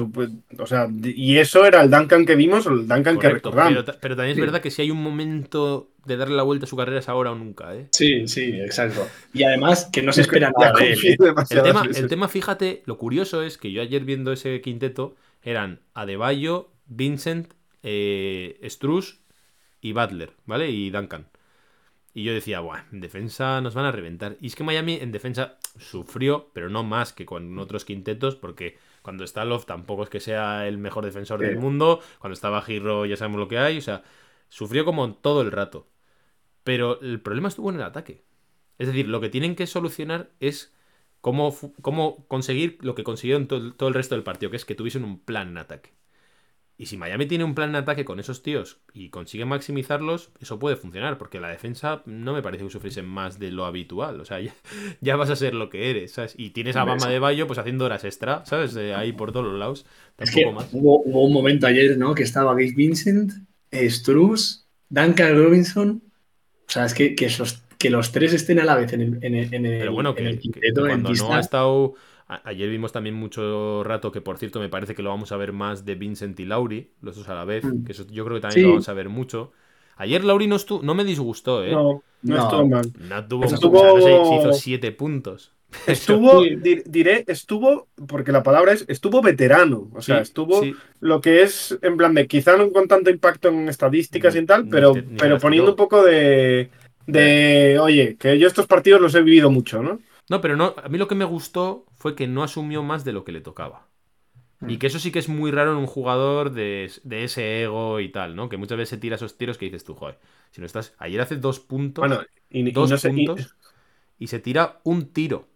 [0.59, 3.73] O sea, y eso era el Duncan que vimos o el Duncan que Correcto, recordamos.
[3.75, 4.41] pero, ta- pero también es Sí.
[4.41, 7.31] verdad que si hay un momento de darle la vuelta a su carrera es ahora
[7.31, 7.87] o nunca, ¿eh?
[7.93, 9.07] Sí, sí, exacto.
[9.33, 10.95] Y además que no se espera nada de él.
[10.95, 11.35] confío ¿eh?
[11.51, 15.79] El tema, el tema, fíjate, lo curioso es que yo ayer viendo ese quinteto eran
[15.95, 17.53] Adebayo, Vincent,
[17.85, 19.21] eh, Struz
[19.81, 20.71] y Butler, ¿vale?
[20.71, 21.27] Y Duncan.
[22.15, 24.37] Y yo decía, Buah, en defensa nos van a reventar.
[24.41, 28.77] Y es que Miami en defensa sufrió, pero no más que con otros quintetos, porque
[29.03, 31.47] cuando está Love tampoco es que sea el mejor defensor Sí.
[31.47, 32.01] del mundo.
[32.19, 33.79] Cuando estaba Giro ya sabemos lo que hay.
[33.79, 34.03] O sea,
[34.49, 35.87] sufrió como todo el rato.
[36.65, 38.25] Pero el problema estuvo en el ataque.
[38.79, 40.75] Es decir, lo que tienen que solucionar es
[41.21, 44.75] cómo, cómo conseguir lo que consiguieron to- todo el resto del partido, que es que
[44.75, 45.93] tuviesen un plan en ataque.
[46.81, 50.61] Y si Miami tiene un plan en ataque con esos tíos y consigue maximizarlos, eso
[50.61, 54.21] puede funcionar, porque la defensa no me parece que sufriesen más de lo habitual.
[54.21, 54.55] O sea, ya,
[55.01, 56.35] ya vas a ser lo que eres, ¿sabes?
[56.39, 58.75] Y tienes a Bama de Bayo pues haciendo horas extra, ¿sabes?
[58.75, 59.87] De ahí por todos los lados.
[60.19, 60.69] Es que más.
[60.73, 62.15] hubo, hubo un momento ayer, ¿no?
[62.15, 63.33] Que estaba Gabe Vincent,
[63.73, 66.03] Struz, Duncan Robinson.
[66.69, 69.19] O sea, es que, que, esos- que los tres estén a la vez en el,
[69.25, 71.35] en el, en el- Pero bueno, en que, el que- que quinteto, en cuando no
[71.35, 71.95] ha estado.
[72.29, 75.37] A- Ayer vimos también mucho rato que, por cierto, me parece que lo vamos a
[75.37, 77.65] ver más de Vincent y Lauri, los dos a la vez.
[77.65, 77.85] Mm.
[77.85, 78.63] Que eso yo creo que también Sí.
[78.63, 79.53] lo vamos a ver mucho.
[79.97, 81.73] Ayer Lauri no, estu- no me disgustó, ¿eh?
[81.73, 82.43] No, no, No.
[82.43, 82.93] estuvo mal.
[83.09, 83.45] No tuvo.
[83.45, 85.53] Estuvo- o sea, no sé, se hizo siete puntos.
[85.87, 86.43] Estuvo,
[86.87, 89.91] diré, estuvo, porque la palabra es, estuvo veterano.
[89.95, 90.75] O sea, Sí, estuvo sí.
[91.01, 94.67] lo que es, en plan de, quizá no con tanto impacto en estadísticas y tal,
[94.69, 96.71] pero, te- ni pero las poniendo un poco de,
[97.07, 100.01] de, oye, que yo estos partidos los he vivido mucho, ¿no?
[100.29, 100.75] No, pero no.
[100.83, 103.41] A mí lo que me gustó fue que no asumió más de lo que le
[103.41, 103.89] tocaba.
[104.63, 104.69] Mm.
[104.69, 108.01] Y que eso sí que es muy raro en un jugador de, de ese ego
[108.01, 108.49] y tal, ¿no?
[108.49, 110.19] Que muchas veces se tira esos tiros que dices tú, joder.
[110.53, 110.95] Si no estás.
[110.99, 112.09] Ayer hace dos puntos.
[112.09, 113.57] Bueno, y, y dos y- puntos
[114.19, 115.49] y se tira un tiro.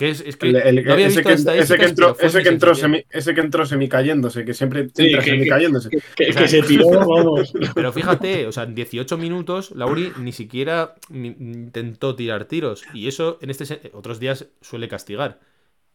[0.00, 2.16] Que es, es que el- el- no había ese, visto que, estadísticas, ese que entró,
[2.18, 5.90] ese mi que entró semi, ese que entró semicayéndose, que siempre Sí, entra que- semicayéndose.
[5.90, 5.98] Que,
[6.30, 7.52] O sea, que se tiró, vamos.
[7.74, 12.84] Pero fíjate, o sea, en 18 minutos, Lauri ni siquiera intentó tirar tiros.
[12.94, 15.38] Y eso en este otros días suele castigar.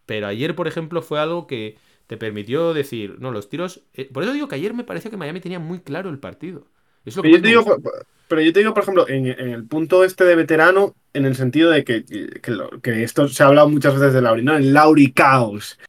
[0.06, 1.78] Pero ayer, por ejemplo, fue algo que
[2.08, 3.82] te permitió decir, no, los tiros.
[3.96, 6.68] eh, por eso digo que ayer me pareció que Miami tenía muy claro el partido.
[7.06, 7.82] Es lo que Pero yo, te digo,
[8.28, 11.36] pero yo te digo, por ejemplo, en, en el punto este de veterano, en el
[11.36, 14.56] sentido de que, que, lo- que esto se ha hablado muchas veces de Lauri, ¿no?
[14.56, 15.80] El Lauri Caos.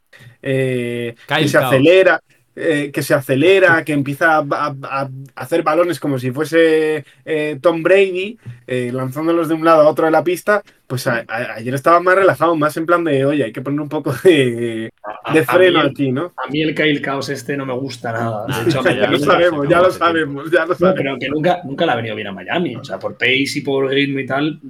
[0.42, 1.72] eh, Kyle que se Caos.
[1.72, 2.20] acelera,
[2.58, 7.58] eh, que se acelera, que empieza a, a- a hacer balones como si fuese eh,
[7.60, 10.62] Tom Brady, eh, lanzándolos de un lado a otro de la pista.
[10.86, 13.80] Pues a- a- ayer estaba más relajado, más en plan de, oye, hay que poner
[13.80, 14.88] un poco de,
[15.34, 16.32] de freno mí- aquí, ¿no?
[16.36, 18.46] A mí el Kyle Caos este no me gusta nada.
[18.46, 20.96] De hecho, ya lo sabemos, ya lo sabemos, ya lo sabemos.
[21.02, 22.76] pero que nunca, nunca le ha venido bien a Miami.
[22.76, 24.60] O sea, por pace y por ritmo y tal,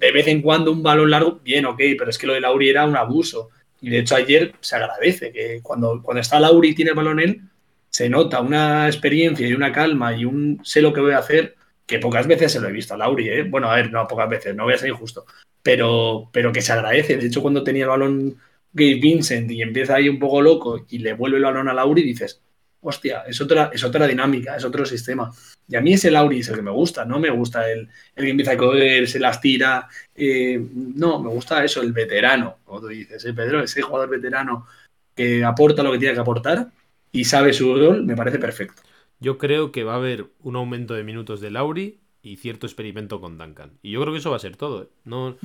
[0.00, 2.70] de vez en cuando un balón largo, bien, ok, pero es que lo de Lauri
[2.70, 3.50] era un abuso.
[3.82, 7.20] Y de hecho ayer se agradece que cuando, cuando está Lauri y tiene el balón
[7.20, 7.42] él,
[7.90, 11.56] se nota una experiencia y una calma y un sé lo que voy a hacer,
[11.86, 13.42] que pocas veces se lo he visto a Lauri, ¿eh?
[13.42, 15.26] Bueno, a ver, no, pocas veces, no voy a ser injusto,
[15.62, 17.18] pero, pero que se agradece.
[17.18, 18.36] De hecho, cuando tenía el balón
[18.72, 22.02] Gabe Vincent y empieza ahí un poco loco y le vuelve el balón a Lauri,
[22.02, 22.40] dices,
[22.82, 25.30] hostia, es otra, es otra dinámica, es otro sistema.
[25.68, 28.24] Y a mí ese Lauri es el que me gusta, no me gusta el, el
[28.24, 29.88] que empieza a correr, se las tira.
[30.14, 33.62] eh, no, me gusta eso, el veterano, como tú dices, ¿eh, Pedro?
[33.62, 34.66] Ese jugador veterano
[35.14, 36.68] que aporta lo que tiene que aportar
[37.12, 38.82] y sabe su rol, me parece perfecto.
[39.18, 43.20] Yo creo que va a haber un aumento de minutos de Lauri y cierto experimento
[43.20, 43.72] con Duncan.
[43.82, 44.84] Y yo creo que eso va a ser todo.
[44.84, 44.88] ¿eh?
[45.04, 45.36] No,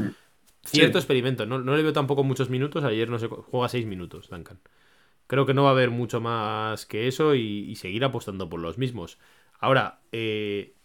[0.66, 1.02] cierto Sí.
[1.04, 1.46] experimento.
[1.46, 2.84] No, no le veo tampoco muchos minutos.
[2.84, 4.60] Ayer no sé, cu- juega seis minutos Duncan.
[5.28, 8.60] Creo que no va a haber mucho más que eso y, y seguir apostando por
[8.60, 9.18] los mismos.
[9.60, 10.76] Ahora, eh,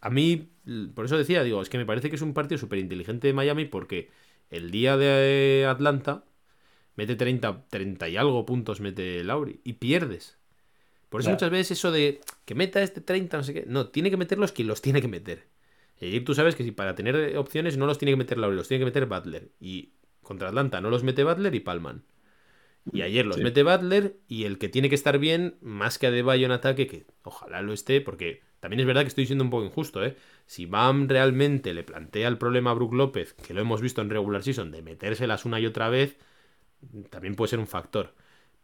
[0.00, 0.50] a mí,
[0.94, 3.32] por eso decía, digo, es que me parece que es un partido súper inteligente de
[3.34, 4.10] Miami porque
[4.50, 6.24] el día de Atlanta
[6.96, 10.38] mete 30, 30 y algo puntos, mete Lauri y pierdes.
[11.08, 11.36] Por eso Claro.
[11.36, 13.64] muchas veces eso de que meta este 30, no sé qué.
[13.66, 15.48] No, tiene que meterlos quien los tiene que meter.
[16.00, 18.68] Y tú sabes que si para tener opciones no los tiene que meter Lauri, los
[18.68, 19.50] tiene que meter Butler.
[19.60, 22.02] Y contra Atlanta no los mete Butler y Palman.
[22.92, 23.42] Y ayer los Sí.
[23.42, 27.06] mete Butler y el que tiene que estar bien, más que Adebayo en ataque, que
[27.22, 30.16] ojalá lo esté, porque también es verdad que estoy siendo un poco injusto, ¿eh?
[30.46, 34.10] Si Bam realmente le plantea el problema a Brook López, que lo hemos visto en
[34.10, 36.16] regular season, de metérselas una y otra vez,
[37.10, 38.14] también puede ser un factor.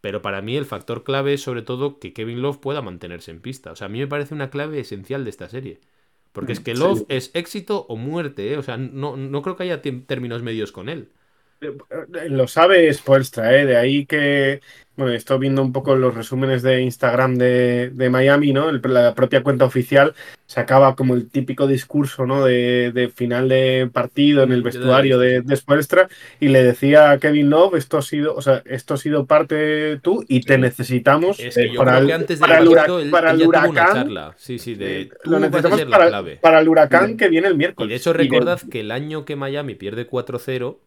[0.01, 3.41] Pero para mí el factor clave es sobre todo que Kevin Love pueda mantenerse en
[3.41, 3.73] pista.
[3.73, 5.81] O sea, a mí me parece una clave esencial de esta serie.
[6.33, 6.81] Porque es que Sí.
[6.81, 8.59] Love es éxito o muerte, ¿eh?
[8.59, 11.11] O sea, no, no creo que haya términos medios con él.
[11.61, 13.67] Eh, Lo sabe Spoelstra, ¿eh?
[13.67, 14.61] De ahí que,
[14.97, 18.69] bueno, estoy viendo un poco los resúmenes de Instagram de, de Miami, ¿no?
[18.71, 20.15] El- la propia cuenta oficial
[20.47, 22.45] sacaba como el típico discurso, ¿no?
[22.45, 26.09] De, de final de partido en el vestuario de, de Spoelstra
[26.41, 29.99] y le decía a Kevin Love, esto ha sido, o sea, esto ha sido parte
[30.01, 34.09] tú y te necesitamos Es que yo para el, antes para él, para huracán.
[34.37, 35.83] Sí, sí, de eh, lo necesitamos
[36.41, 37.91] para, el huracán que viene el Y miércoles.
[37.91, 40.79] de hecho, Y de- recordad que el año que Miami pierde 4-0,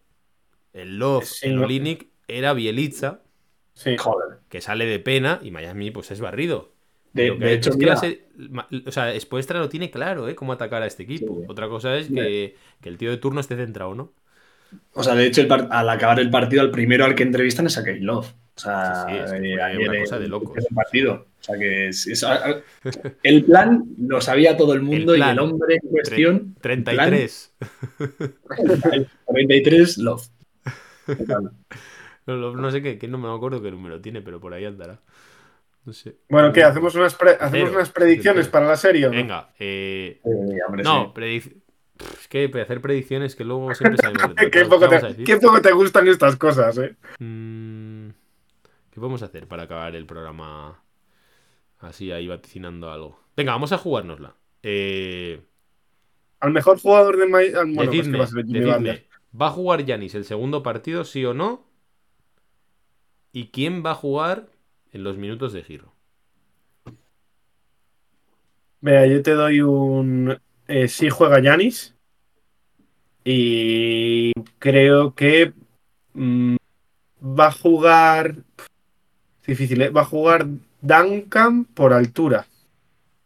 [0.74, 1.64] el Love Sí, en no.
[1.66, 3.22] Olinic era Bielitsa,
[3.74, 3.96] sí.
[3.98, 4.40] Joder.
[4.50, 6.72] que sale de pena, y Miami pues es barrido.
[7.14, 8.26] De, hecho, es que se-
[8.88, 10.36] o sea, Spoelstra lo tiene claro, ¿eh?
[10.36, 11.40] Cómo atacar a este equipo.
[11.42, 11.46] Sí.
[11.50, 14.14] Otra cosa es que, que el tío de turno esté centrado, ¿no?
[14.94, 17.78] o sea, de hecho, el al acabar el partido, al primero al que entrevistan es
[17.78, 18.28] a Kevin Love.
[18.56, 20.58] O sea, Sí, sí, es que eh, una cosa de locos.
[20.58, 21.14] el partido.
[21.40, 22.26] O sea, que es, es-
[23.24, 25.32] el plan lo sabía todo el mundo El y plan.
[25.34, 26.56] el hombre en cuestión.
[26.62, 27.54] 33.
[28.94, 30.24] el 43, Love.
[32.28, 35.00] No, sé qué, qué, no me acuerdo qué número tiene, pero por ahí andará.
[35.86, 36.18] No sé.
[36.30, 36.64] Bueno, ¿qué?
[36.64, 37.72] ¿Hacemos unas, pre- hacemos Cero.
[37.74, 38.52] unas predicciones Cero.
[38.52, 39.08] para la serie?
[39.08, 39.16] o no?
[39.16, 41.20] Venga, eh, Eh, hombre, no, sí.
[41.20, 41.56] predic-
[41.98, 44.36] Pff, Es que hacer predicciones que luego siempre sabemos.
[44.36, 46.96] de Qué poco, ¿Qué vamos a te, qué poco te gustan estas cosas, ¿eh?
[47.20, 48.10] Mm,
[48.92, 50.80] ¿Qué podemos hacer para acabar el programa
[51.80, 53.20] así ahí vaticinando algo?
[53.36, 54.36] Venga, vamos a jugárnosla.
[54.62, 55.42] Eh,
[56.40, 57.74] Al mejor jugador de Miami.
[57.76, 59.08] Bueno, pues que decidme, va a ser Jimmy decidme, Butler.
[59.40, 61.64] ¿Va a jugar Yanis el segundo partido, sí o no?
[63.34, 64.50] ¿Y quién va a jugar
[64.92, 65.94] en los minutos de giro?
[68.82, 70.38] Vea, yo te doy un.
[70.68, 71.96] eh, sí juega Yanis.
[73.24, 75.54] Y creo que
[76.14, 76.56] mm,
[77.24, 78.36] va a jugar.
[79.42, 79.90] Es difícil, ¿eh?
[79.90, 80.48] Va a jugar
[80.82, 82.48] Duncan por altura.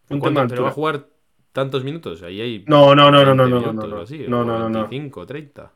[0.09, 1.07] Un ¿Cuánto- tema de ¿Pero va a jugar
[1.53, 2.21] tantos minutos?
[2.21, 4.79] Ahí hay No, no, no, no, no, 20 no, no, no, no, no, no, no.
[4.89, 5.71] 25, 30.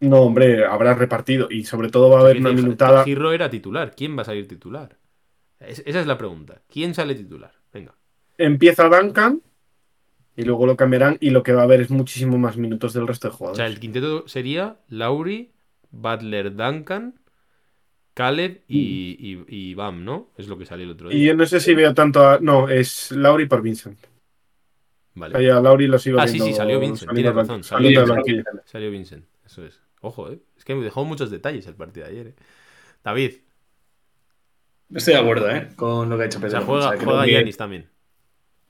[0.00, 1.48] No, hombre, habrá repartido.
[1.50, 3.04] Y sobre todo va a haber una minutada.
[3.04, 3.94] Giro era titular.
[3.96, 4.96] ¿Quién va a salir titular?
[5.60, 6.62] Es- esa es la pregunta.
[6.68, 7.52] ¿Quién sale titular?
[7.72, 7.94] Venga.
[8.36, 9.42] Empieza Duncan.
[10.36, 11.18] Y luego lo cambiarán.
[11.20, 13.56] Y lo que va a haber es muchísimo más minutos del resto de O jugadores.
[13.58, 15.50] sea, el quinteto sería Lauri,
[15.90, 17.14] Butler, Duncan,
[18.14, 20.30] Caleb y, y, y Bam, ¿no?
[20.36, 21.28] Es lo que salió el otro Y día.
[21.28, 22.38] yo no sé si veo tanto a.
[22.40, 23.98] No, es Lauri por Vincent.
[25.14, 25.36] Vale.
[25.38, 28.44] Ahí a Lauri lo sigo Ah, sí, viendo sí, salió Vincent, del razón, salió banquillo.
[28.64, 29.24] Salió Vincent.
[29.44, 29.80] Eso es.
[30.00, 30.38] Ojo, ¿eh?
[30.56, 32.34] Es que me dejó muchos detalles el partido de ayer, ¿eh?
[33.04, 33.32] David,
[34.94, 35.68] Estoy de acuerdo, ¿eh?
[35.76, 36.50] Con lo que ha hecho o Pedro.
[36.58, 37.88] sea, juega, O sea, que- Giannis también.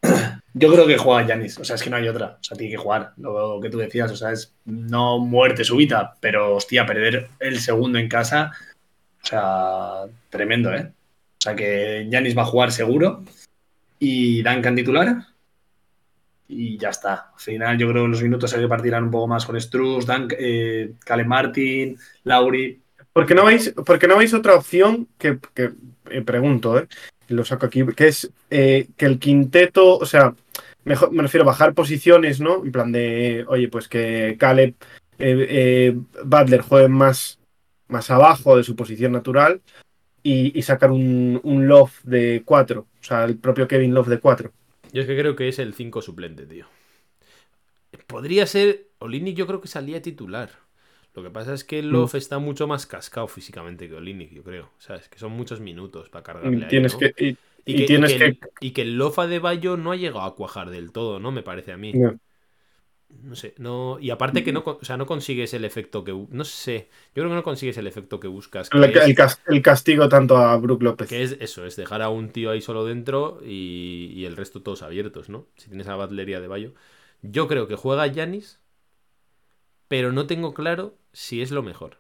[0.55, 2.73] Yo creo que juega Yanis, o sea, es que no hay otra, o sea, tiene
[2.73, 7.29] que jugar, lo que tú decías, o sea, es no muerte súbita, pero hostia, perder
[7.39, 8.51] el segundo en casa,
[9.23, 10.91] o sea, tremendo, ¿eh?
[10.91, 13.23] O sea, que Yanis va a jugar seguro
[14.01, 15.27] y Duncan titular
[16.49, 17.31] y ya está.
[17.35, 20.33] Al final yo creo que los minutos se repartirán un poco más con Struz, Dunk,
[20.39, 20.95] eh,
[21.27, 22.81] Martin, Lauri.
[23.13, 25.73] ¿Por qué no veis, por qué no veis otra opción que, que,
[26.11, 26.89] eh, pregunto, eh?
[27.29, 30.35] lo saco aquí, que es eh, que el quinteto, o sea,
[30.85, 32.65] mejor, me refiero a bajar posiciones, ¿no?
[32.65, 34.75] En plan de, oye, pues que Caleb,
[35.19, 35.95] eh,
[36.25, 37.39] Butler jueguen más,
[37.89, 39.61] más abajo de su posición natural
[40.23, 44.53] y, sacar un, un Love de 4, o sea, el propio Kevin Love de 4.
[44.93, 46.67] Yo es que creo que es el 5 suplente, tío.
[48.07, 48.89] Podría ser.
[48.99, 50.51] Olinic, yo creo que salía titular.
[51.15, 54.71] Lo que pasa es que Love está mucho más cascado físicamente que Olinic, yo creo.
[54.79, 55.09] ¿Sabes?
[55.09, 56.99] Que son muchos minutos para cargarle a él, Tienes ¿no?
[56.99, 57.37] que, y, Y
[57.67, 58.25] y que, y tienes que que...
[58.27, 61.33] el- y que el Lofa de Bayo no ha llegado a cuajar del todo, ¿no?
[61.33, 61.93] Me parece a mí.
[61.93, 62.19] no.
[63.11, 63.99] No sé, no.
[64.01, 66.13] Y aparte que no, o sea, no consigues el efecto que.
[66.31, 66.89] No sé.
[67.15, 68.69] Yo creo que no consigues el efecto que buscas.
[68.69, 71.09] Que, El, es, castigo tanto a Brook López.
[71.09, 74.63] que es eso, es dejar a un tío ahí solo dentro y, y el resto
[74.63, 75.47] todos abiertos, ¿no?
[75.57, 76.75] Si tienes a Batlería de Bayo.
[77.23, 78.61] Yo creo que juega Yanis,
[79.89, 81.99] pero no tengo claro si es lo mejor.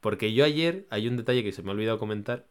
[0.00, 2.48] Porque yo ayer hay un detalle que se me ha olvidado comentar,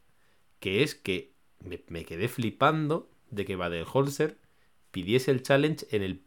[0.60, 4.38] que es que me, me quedé flipando de que Baden-Holzer
[4.92, 6.22] pidiese el challenge en el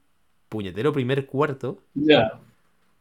[0.54, 2.40] puñetero primer cuarto Ya.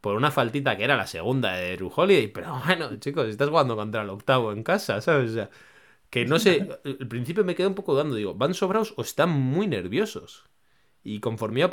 [0.02, 2.28] por una faltita que era la segunda de Drew Holiday.
[2.28, 5.32] Pero bueno, chicos, estás jugando contra el octavo en casa, ¿sabes?
[5.32, 5.50] O sea,
[6.10, 9.30] que no sé, al principio me quedé un poco dando, digo, ¿van sobrados o están
[9.30, 10.46] muy nerviosos?
[11.04, 11.70] Y conforme iba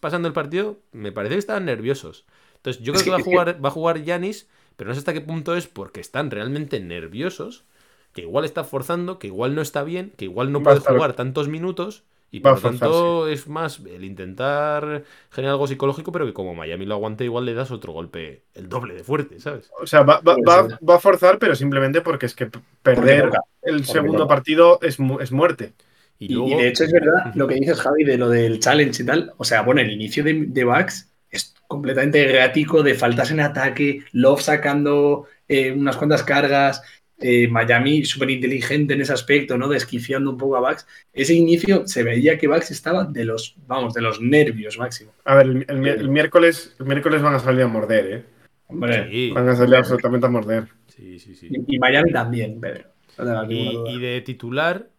[0.00, 2.24] pasando el partido, me parece que estaban nerviosos.
[2.56, 5.12] Entonces, yo creo que, va a jugar, va a jugar Yanis, pero no sé hasta
[5.12, 7.64] qué punto es porque están realmente nerviosos,
[8.12, 11.48] que igual está forzando, que igual no está bien, que igual no puede jugar tantos
[11.48, 16.54] minutos Y por lo tanto es más el intentar generar algo psicológico, pero que como
[16.54, 19.70] Miami lo aguante, igual le das otro golpe el doble de fuerte, ¿sabes?
[19.80, 22.50] O sea, va, va- va- va a forzar, pero simplemente porque es que
[22.82, 25.74] perder el segundo partido es, mu- es muerte.
[26.18, 28.58] Y Y, luego, y de hecho es verdad lo que dices, Javi, de lo del
[28.60, 29.32] challenge y tal.
[29.36, 34.04] O sea, bueno, el inicio de, de Bucks es completamente errático, de faltas en ataque,
[34.12, 36.82] Love sacando eh, unas cuantas cargas,
[37.20, 39.68] eh, Miami súper inteligente en ese aspecto, ¿no?
[39.68, 40.86] Desquiciando un poco a Bucks.
[41.12, 45.12] Ese inicio se veía que Bucks estaba de los, vamos, de los nervios máximo.
[45.24, 48.24] A ver, el, el mi- el miércoles, el miércoles van a salir a morder, ¿eh?
[48.68, 50.68] Hombre, sí, Van a salir absolutamente a morder.
[50.88, 51.46] sí, sí, sí.
[51.48, 52.90] y, y Miami también, Pedro.
[53.18, 54.90] No Y, de titular,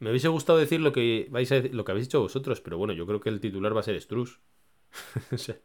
[0.00, 2.94] me hubiese gustado decir lo que vais a lo que habéis dicho vosotros, pero bueno,
[2.94, 4.40] yo creo que el titular va a ser Struz.
[5.32, 5.56] O sea,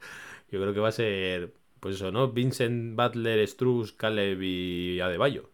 [0.51, 2.31] yo creo que va a ser, pues eso, ¿no?
[2.33, 5.51] Vincent, Butler, Struz, Caleb y Adebayo.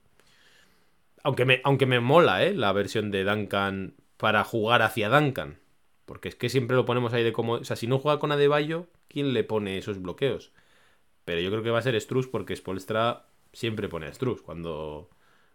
[1.24, 2.54] Aunque me, aunque me mola, ¿eh?
[2.54, 5.60] La versión de Duncan para jugar hacia Duncan.
[6.06, 7.54] Porque es que siempre lo ponemos ahí de como...
[7.54, 10.52] O sea, si no juega con Adebayo, ¿quién le pone esos bloqueos?
[11.26, 15.10] Pero yo creo que va a ser Struz porque Spolstra siempre pone a Struz cuando...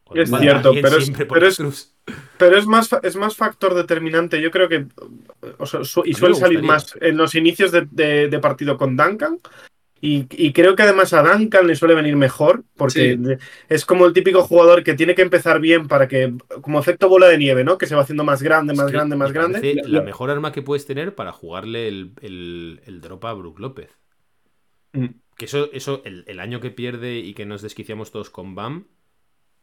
[0.04, 1.90] cuando Es cierto, pero es- pero es- Struz.
[2.38, 4.40] Pero es más, es más factor determinante.
[4.40, 4.86] Yo creo que.
[5.58, 8.94] o sea, su- y suele salir más en los inicios de, de- de partido con
[8.96, 9.40] Duncan.
[10.06, 13.22] Y, y creo que además a Duncan le suele venir mejor, porque Sí.
[13.68, 17.28] es como el típico jugador que tiene que empezar bien para que, como efecto bola
[17.28, 17.78] de nieve, ¿no?
[17.78, 19.64] Que se va haciendo más grande, más Es que grande, más grande.
[19.86, 23.90] la mejor arma que puedes tener para jugarle el, el, el drop a Brook López.
[24.92, 25.06] Mm.
[25.36, 28.86] Que eso, eso el, el año que pierde y que nos desquiciamos todos con Bam,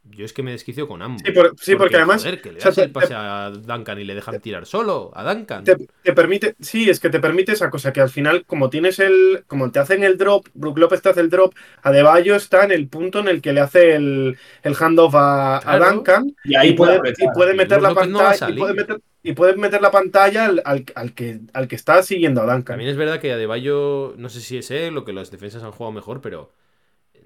[0.03, 1.21] yo es que me desquicio con ambos.
[1.25, 3.49] Sí, por- sí, porque además, joder, que le o sea, das te- el pase a
[3.51, 5.63] Duncan y le dejan tirar solo a Duncan.
[5.63, 8.99] Te, te permite, sí, es que te permite esa cosa, que al final, como tienes
[8.99, 11.53] el, como te hacen el drop, Brook López te hace el drop,
[11.83, 15.77] Adebayo está en el punto en el que le hace el, el handoff a, a.
[15.79, 18.73] Duncan Y ahí y puede, puede y puede meter la no a pantalla y, puede
[18.73, 22.45] meter, y puede meter la pantalla al, al- al que, al que está siguiendo a
[22.45, 22.63] Duncan.
[22.65, 25.71] También es verdad que Adebayo, no sé si es él o que las defensas han
[25.71, 26.51] jugado mejor, pero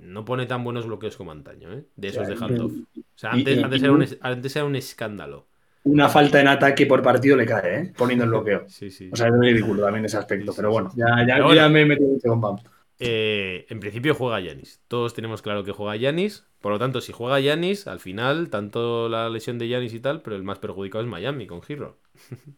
[0.06, 1.86] no pone tan buenos bloqueos como antaño, ¿eh?
[1.96, 2.72] De esos de handoff.
[2.98, 5.48] O sea, antes, y- antes era un, es- antes era un escándalo.
[5.84, 7.94] Una falta en ataque por partido le cae, ¿eh?
[7.96, 8.66] Poniendo el bloqueo.
[8.70, 9.10] Sí, sí.
[9.12, 10.52] O sea, es ridículo también ese aspecto.
[10.52, 11.62] Sí, Pero bueno, ya, ya, Pero yo bueno.
[11.62, 12.56] ya me he metido mucho con Pam.
[12.98, 14.82] Eh, en principio juega Yanis.
[14.88, 16.46] Todos tenemos claro que juega Yanis.
[16.62, 20.22] Por lo tanto, si juega Yanis, al final, tanto la lesión de Yanis y tal,
[20.22, 22.00] pero el más perjudicado es Miami con Hero.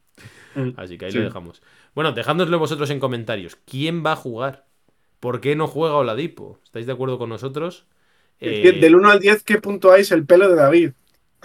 [0.56, 1.18] Mm, Así que ahí sí.
[1.18, 1.62] lo dejamos.
[1.96, 3.56] Bueno, dejádnoslo vosotros en comentarios.
[3.56, 4.67] ¿Quién va a jugar?
[5.28, 6.58] ¿Por qué no juega Oladipo?
[6.64, 7.86] ¿Estáis de acuerdo con nosotros?
[8.40, 10.06] Eh, Del 1 al 10, ¿qué punto hay?
[10.10, 10.92] El pelo de David.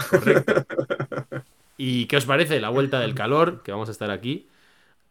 [0.08, 0.64] Correcto.
[1.78, 3.64] ¿Y qué os parece la vuelta del calor?
[3.64, 4.46] Que vamos a estar aquí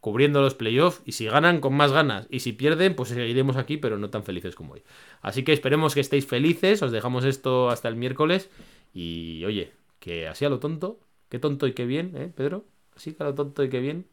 [0.00, 3.76] cubriendo los playoffs y si ganan con más ganas y si pierden pues seguiremos aquí
[3.76, 4.82] pero no tan felices como hoy.
[5.20, 8.48] Así que esperemos que estéis felices, os dejamos esto hasta el miércoles
[8.94, 12.64] y oye, que así a lo tonto, qué tonto y qué bien, ¿eh, Pedro?
[12.96, 14.06] Así que a lo tonto y qué bien,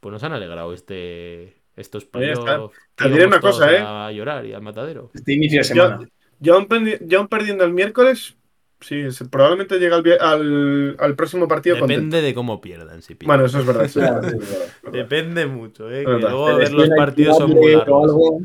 [0.00, 2.76] pues nos han alegrado este estos playoffs.
[2.94, 3.78] te diré una cosa, ¿eh?
[3.84, 5.10] A llorar y al matadero.
[5.14, 6.00] Este inicio de semana.
[6.40, 8.36] yo aún perdi- yo aún perdiendo el miércoles,
[8.80, 12.00] sí, probablemente llega al, vie- al, al próximo partido contento.
[12.00, 13.26] Depende de cómo pierdan, si pierden.
[13.28, 13.84] Bueno, eso es verdad.
[13.84, 14.92] es.
[14.92, 16.04] Depende mucho, ¿eh?
[16.04, 18.42] Que luego ver los partidos son muy largos.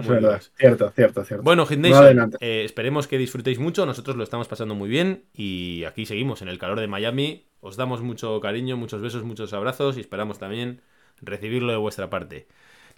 [0.00, 0.42] Es verdad.
[0.58, 1.44] Cierto, cierto, cierto.
[1.44, 2.36] Bueno, Hit No Nation, adelante.
[2.40, 3.86] eh, esperemos que disfrutéis mucho.
[3.86, 7.46] Nosotros lo estamos pasando muy bien y aquí seguimos en el calor de Miami.
[7.60, 10.80] Os damos mucho cariño, muchos besos, muchos abrazos y esperamos también
[11.22, 12.48] recibirlo de vuestra parte.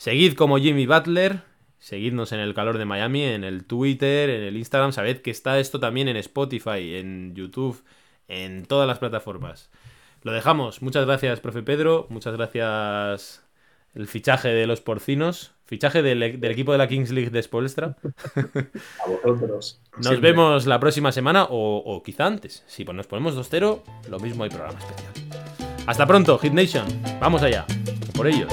[0.03, 1.43] Seguid como Jimmy Butler,
[1.79, 4.91] seguidnos en el calor de Miami, en el Twitter, en el Instagram.
[4.91, 7.85] Sabed que está esto también en Spotify, en YouTube,
[8.27, 9.71] en todas las plataformas.
[10.23, 10.83] Lo dejamos.
[10.83, 12.09] Muchas gracias, profe Pedro.
[12.11, 13.45] Muchas gracias
[13.95, 15.53] el fichaje de los porcinos.
[15.67, 17.97] Fichaje del, del equipo de la Kings League de Spolstra.
[19.07, 19.81] A vosotros.
[19.99, 20.33] Nos Siempre.
[20.33, 22.65] vemos la próxima semana o, o quizá antes.
[22.67, 25.13] Si nos ponemos 2-0, lo mismo hay programa especial.
[25.87, 26.89] Hasta pronto, Hit Nation.
[27.21, 27.65] Vamos allá.
[28.17, 28.53] Por ellos.